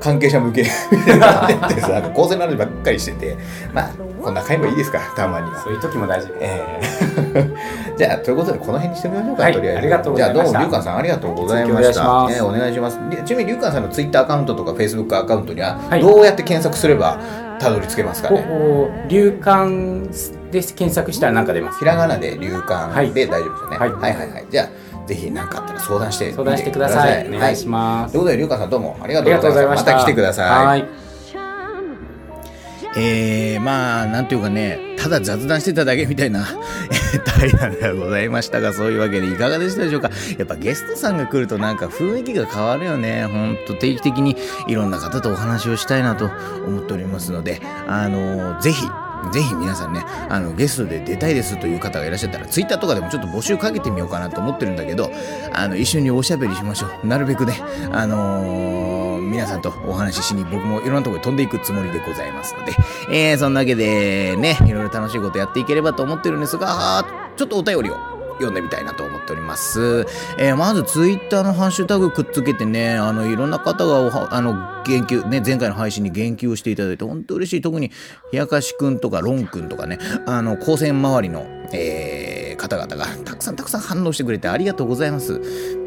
[0.00, 3.36] 関係者向けみたいなってさ、構成の話ばっかりしてて、
[3.72, 3.90] まあ、
[4.22, 5.58] こんな回もいいですから、たまには。
[5.60, 9.78] そういう時も大事えー、 じゃあ、ということで、この辺にしてみましょうか、はい、とりあえず。
[9.78, 10.44] ありがとうございました。
[10.44, 12.24] じゃあ、どうも、りゅうかんさん、ありがとうございました。
[12.24, 12.98] おね、お願いします。
[13.24, 17.18] ちなみに、りゅうかんさんのツイッターアカウントとか、フェイスブックアカウントには、どうやって検索すれば、
[17.58, 19.06] たどり着けますかね？
[19.08, 20.04] 流感
[20.50, 21.80] で検索したら何か出ます。
[21.80, 23.78] ひらがなで流感で大丈夫ですよね。
[23.78, 24.46] はい、はい、はいはい。
[24.48, 24.68] じゃあ、
[25.08, 27.26] ぜひ何かあったら相談して相談してください。
[27.26, 28.12] お願いします。
[28.12, 29.92] ということで、りゅうかさんどうもありがとうございました。
[29.92, 30.66] また来てください。
[30.66, 30.88] はい。
[32.96, 36.44] えー、まあ、なんていうかね、ただ雑談してただけみたいな
[37.38, 40.10] 対談ではございましたが、そういうわけでいかがでしたでしょうか。
[40.36, 43.24] やっぱゲストさんが来るとなんか雰囲気が変わるよね。
[43.24, 44.36] ほんと定期的に
[44.66, 46.30] いろんな方とお話をしたいなと
[46.66, 48.86] 思っておりますので、あのー、ぜひ、
[49.32, 55.10] ぜひ皆さんね、あの、ゲストで出たいですという方がいらっしゃったら、ツイッターとかでもちょっと募集かけてみようかなと思ってるんだけど、
[55.52, 57.06] あの、一緒におしゃべりしましょう。
[57.06, 57.60] なるべくね、
[57.92, 62.72] あのー、皆さんとお話ししに僕もいろんなところに飛んでいくつもりでございますので、
[63.10, 67.04] えー、そんなわけでね、いろいろ楽しいことやっていければと思ってるんですが、
[67.36, 70.06] ちょっとお便りを読んでみたいなと思っております。
[70.38, 77.60] えー、まずツイッターのハッシュタグくっつけてね、あの、いろんな方があの、言及、ね、前回の配信に言及をしていただいて、本当嬉しい。
[77.60, 77.90] 特に、
[78.32, 85.40] 冷やかしくんとか、ロンくんとかね、あの、高専周りの、えー、方々がたくさんたくさん反応してくれてありがとうございます。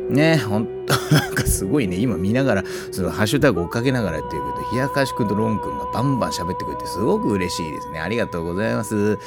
[0.10, 8.00] ね、ほんと、 なんかすごいね、今見ながら、そのハッシュタグ追っかけながらやってるけど、冷やかしくんとロンくんがバンバン喋ってくれて、すごく嬉しいですね。
[8.00, 9.18] ありがとうございます。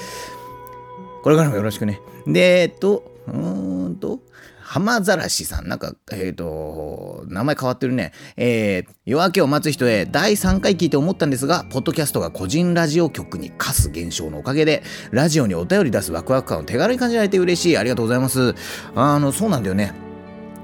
[1.23, 2.03] これからもよろしくね。
[2.27, 4.21] で、えっと、うーんと、
[4.61, 5.69] 浜ざらしさん。
[5.69, 8.13] なんか、えっ、ー、と、名前変わってるね。
[8.37, 17.77] えー、夜明けを待つ人へ第3回聞いて思ったんですが、ポッドキャストが個人ラジオ局に課す現象のおかげで、ラジオにお便り出すワクワク感を手軽に感じられて嬉しい。
[17.77, 18.55] ありがとうございます。
[18.95, 19.93] あの、そうなんだよね。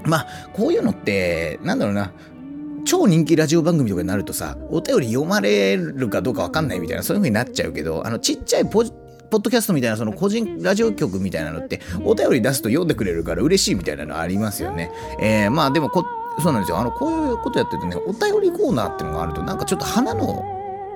[0.04, 2.12] まあ、こういうのって、なんだろうな。
[2.84, 8.92] 超人気ラジオ番組とかになるとさ、お便り読まれるかどうかわかんないみたいな、そういう風になっちゃうけど、あの、ちっちゃいポジ
[9.30, 14.90] ポッドキャストみたいなその個人ラジオ局みたいなのってお便り出すと読んでくれるから嬉しいみたいなのありますよね。
[15.20, 16.04] えー、まあでもこ
[16.40, 16.78] そうなんですよ。
[16.78, 20.44] あのこういうことやってるとねお便りコーナーっていうのがあるとなんかちょっと花の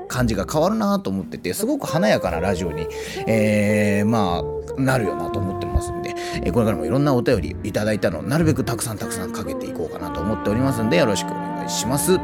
[0.08, 2.86] 感じが変わるなと思っててすごく華やかなラジオに、
[3.26, 12.14] えー、まあなるよなと思ってますんで、えー、これからもいろんなお便りいただいたのをなるべくたくさんたくさんかけていこうかなと思っておりますんでよろしくお願いします。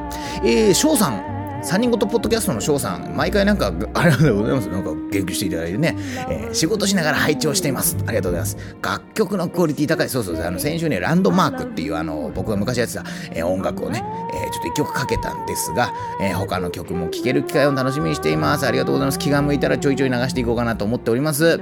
[0.44, 4.68] えー、翔さん3人ごとポッドキャストの翔さん、毎回なんか、ありがとうございます？
[4.68, 5.96] なんか、言及していただいてね、
[6.28, 7.96] えー、仕事しながら拝聴しています。
[8.06, 8.56] ありがとうございます。
[8.82, 10.08] 楽曲のクオリティ高い。
[10.08, 14.02] そうそうあの、先週ね、ランドマークっていう、あの、僕が昔やってた、えー、音楽をね、
[14.32, 18.66] えー、ちょっと一曲かけたんですが、えー、他の曲も聴ける機会を楽しみにしています。
[18.66, 19.18] ありがとうございます。
[19.18, 21.60] 気が向いたらちょいちょい流していこうかなと思っております。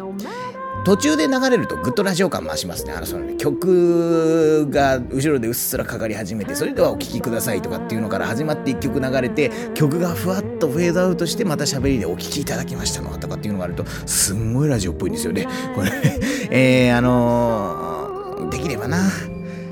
[0.85, 2.93] 途中で流れるとグッドラジオ感増しますね。
[2.93, 15.47] あの、そのね、曲が後ろでうっすらかかり始めて、それではお聴きくださいとかっていうのから始まって1曲流れて、曲がふわっとフェードアウトして、また喋りでお聴きいただきましたのとかっていうのがあると、すんごいラジオっぽいんですよね。
[15.75, 15.91] これ、
[16.51, 18.99] えー、あのー、できればな、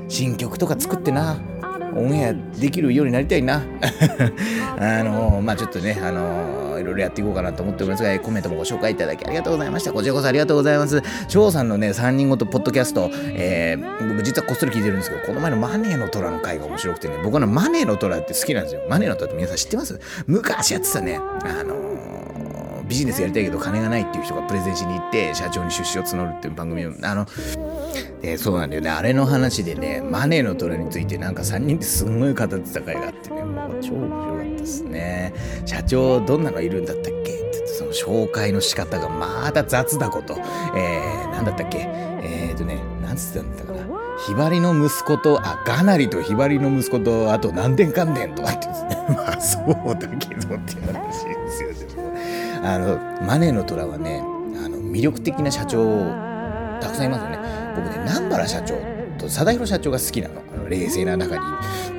[0.07, 1.37] 新曲とか作ってな、
[1.95, 3.63] オンエアできるようになりたいな。
[4.79, 9.93] あのまあちょっとね、あのいろいろやっていこうかなと思っておりますが、コメントもご紹介いただきありがとうございました。
[9.93, 11.01] こちらこそありがとうございます。
[11.27, 18.81] 翔さんのね、3人ごとポッドキャスト、えー、僕実はこっそり聞いてるんですけど、この前のマネーの虎の回が面白くてね、僕はマネーの虎って好きなんですよ。
[18.89, 19.99] マネーの虎って皆さん知ってます？
[20.27, 21.75] 昔やってたね、あの
[22.87, 27.25] ビジネスやりたいけど金がないっていう人がプレゼンしに行って社長に出資を募るっていう番組をあの
[28.21, 28.89] でそうなんだよね。
[28.89, 33.43] あれの話でねマネーの虎についてなんか3人ですんごい語ってた回があってね。
[33.43, 35.33] もう超面白かったですね。
[35.65, 37.31] 社長どんなのいるんだったっけ？
[37.33, 40.37] ってってその紹介の仕方がまた雑だこと、
[40.75, 41.79] えー、なんだったっけ？
[42.23, 43.87] えー、とねなんつってたんだったかな。
[44.25, 49.05] ひばりの息子と、あ、がなりとひばりの息子と、あと何年かんねんとかってですね。
[49.15, 51.26] まあそうだけどっていう話。
[52.67, 55.79] あのマネーの虎はねあの魅力的な社長
[56.81, 57.39] たくさんいますよね。
[57.75, 58.75] 僕ね南原社長
[59.17, 60.41] と貞弘社長が好きなの。
[60.53, 61.41] あの冷静な中に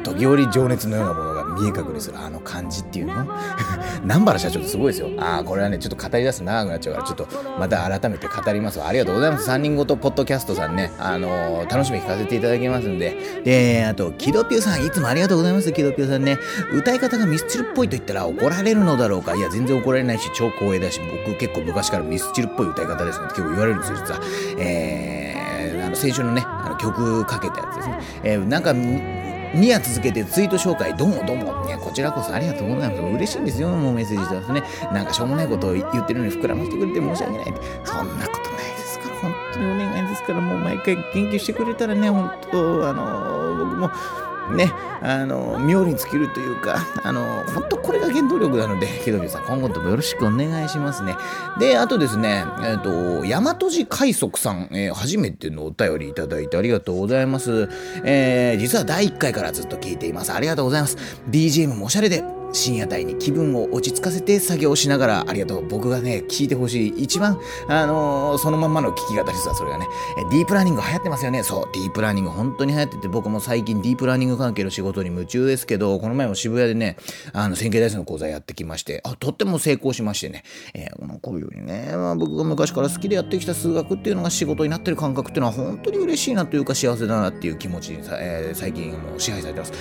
[0.05, 1.38] 時折情熱のようなものが。
[1.61, 3.27] 見え隠れするあの感じっていうの？
[4.03, 5.09] 南原社長ってすごいですよ。
[5.19, 7.29] ああこれはねちょっと語り出すと長くなっちゃうからちょっと
[7.59, 9.51] また改めて語りますありがとうございます。
[9.51, 13.17] 3人ごとポッドキャストさんねあのー、楽しみに聞かせていただきますんで。
[13.45, 16.39] であとキドピューさんいつもありがとうございますキドピューさんね。
[16.73, 19.35] 歌い方がミスチルっぽいと言ったら怒られるのだろうか。
[19.35, 24.21] いや全然怒られないし超光栄だし僕結構昔からミスチルっぽい歌い方ですねって結構言われるんですよ実は。
[24.59, 28.73] えー、あの先週のねあの曲かけたやつですね、えー、なんか
[29.55, 31.67] 2夜続けてツイート紹介、どうもどうも。
[31.67, 33.03] いや、こちらこそありがとうございます。
[33.03, 34.63] 嬉しいんですよ、もうメッセージしてますね。
[34.93, 37.45] なんかしょうもないことを言ってるのに膨らませてくれて申し訳ない。
[37.85, 43.91] そんなことないですから、本当にお願いですから、もう毎回研究してくれたらね、本当、あの僕も、
[44.57, 44.73] ね、
[45.03, 51.17] あの、妙に尽きるというか、あの、本当これが原動力なので、木戸さん、今後ともよろしくお願いしますね。
[51.59, 57.69] で、あとですね、えっ、ー、と、大和寺海賊さん、えー、初めてのお便りいただいてありがとうございます。
[58.05, 60.33] えー、実は第1回からずっと聞いています。
[60.33, 60.97] ありがとうございます。
[61.31, 62.23] BGM もおしゃれで、
[62.53, 65.67] 深夜帯に気分を落ち着かせて作業しながら、ありがとう。
[65.67, 66.95] 僕がね、聞いてほしい。
[67.05, 67.39] 一番、
[67.69, 69.87] あのー、そのまんまの聞き方ですわ、それがね。
[70.31, 71.43] ディープラーニング流行ってますよね。
[71.43, 76.97] そう、ディープラーニング本当に流行ってて、僕も最近ディープラーニング関係の仕事に夢中ですけど、この前も渋谷でね、
[77.33, 80.43] あの、線形代数の講座やってきまして、あ、とっても成功しましてね、
[80.75, 89.73] えー、こういうようにね、まあ、僕が昔から好きでやってきた数学っていうのが仕事になってる感覚っていうのは本当に嬉しいなというか幸せだなっていう気持ちに、えー、最近もう支配されてます。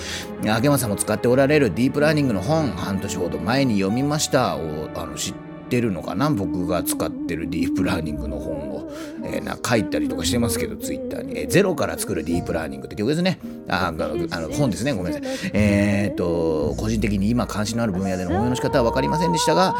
[0.42, 4.56] 明松さんも使っておられるディープラーニングの本、半年ほど前に読みました。
[4.56, 5.34] をあの知っ
[5.68, 6.30] てるのかな？
[6.30, 8.90] 僕が使ってるディープラーニングの本を、
[9.24, 13.38] えー、な書いたりとかしてますけどツイッターに、えー、ゼロから作るディープラーニングって曲ですね。
[13.68, 14.92] ああの本ですね。
[14.92, 15.50] ごめんなさい。
[15.52, 19.76] えー、っと個人的に今関心のある分野での応用の仕方は分かりませんでしたが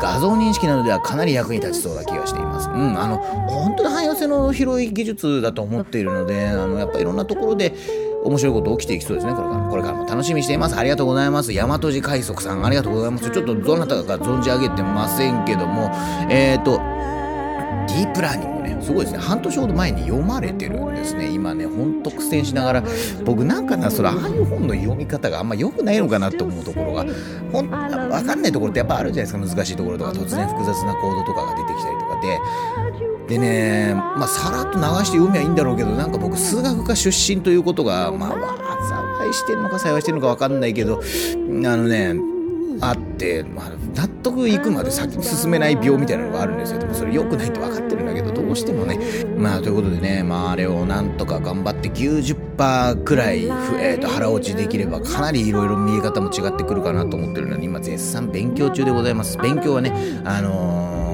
[0.00, 2.68] 画像認識などではかなり役に立ちそうな気がしています。
[2.70, 7.74] うん、あの、本当に汎用性の広い技術だと思っているので、あの、やっぱいろんなところで、
[8.24, 9.60] 面白いこと起きていきそうですね、これから。
[9.68, 10.76] これからも楽しみにしています。
[10.76, 11.52] ありがとうございます。
[11.52, 13.30] 大和寺海賊さん、ありがとうございます。
[13.30, 15.90] ちょっとどなたか存じ上げてませんけども、
[16.30, 16.80] えっ、ー、と、
[17.88, 19.18] ディープラーニングね、すごいですね。
[19.18, 21.30] 半年ほど前に読まれてるんですね。
[21.30, 22.84] 今ね、ほんと苦戦しながら、
[23.24, 27.04] 僕なんかな、それ、ああいう本の読み方があんま良くないのかなと思うところが、
[27.52, 29.56] ほん、わかんないところってやっぱあるじゃないですか。
[29.56, 32.38] 難しいところとか、突然複雑なコードとかが出てきたりとかで、
[33.32, 38.30] でね、まあ、さらっと流して読みはいいんだろうけど、なんか僕、数学科出身ということが、まあ、
[39.18, 41.02] 災いしてるのか幸いしてるのか分かんないけど、あ
[41.40, 42.14] のね、
[42.82, 46.80] あって、まあ、納得いくまで先に進めない病みたいなのがあるんですよ。
[46.80, 48.98] でもそれ良くないって分かってるんだけど、どうしてもね。
[49.38, 59.38] まあ、ということでね、まあ、あれをなんとか頑張って90%くらい、えー、と腹落ちできれば、かなりいろいろ見え方も違ってくるかなと思ってるので、今絶賛勉強中でございます。
[59.38, 61.11] 勉強はね、あのー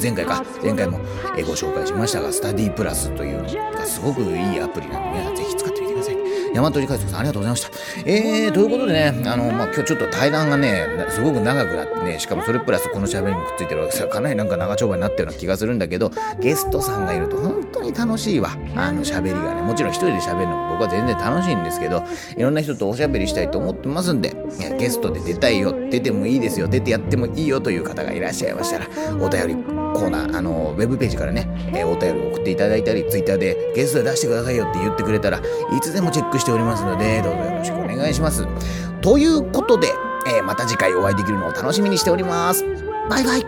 [0.00, 6.16] 前回か前回もご紹介しましたがスタディプラスというのがすごくいいアプリなので皆さんぜひ使ってみてください。
[6.54, 7.70] 大和理海賊さんありがとうございました。
[8.04, 18.50] えー、ということでねあの、まあ、今日ちょっと対談がねすごく長くなってねしかもそれプラスこの喋りにもくっついてるわけですよかなりなんか長丁場になったような気がするんだけどゲストさんがいると本当に楽しいわ。
[18.76, 22.02] あの喋りがねもちろん一人で喋るのも僕は全然楽しいんですけど、
[22.36, 24.34] いろんな人とおしゃべりしたいと思ってますんで、
[24.78, 28.86] ゲストで出たいよ、出てもいいですよ、出てやってもいいよという方がいらっしゃいましたら、
[29.20, 35.42] お便りコーナー、あの、ウェブページからね、えー、お便り送っていただいたり、ツイッターでゲストで出してくださいよって言ってくれたらい
[35.80, 38.46] つでもチェックしておりますので、どうぞよろしくお願いします。
[39.00, 39.92] ということで、
[40.26, 42.64] えー、また次回お会いできるのを楽しみにしております。
[43.08, 43.46] バイバイ。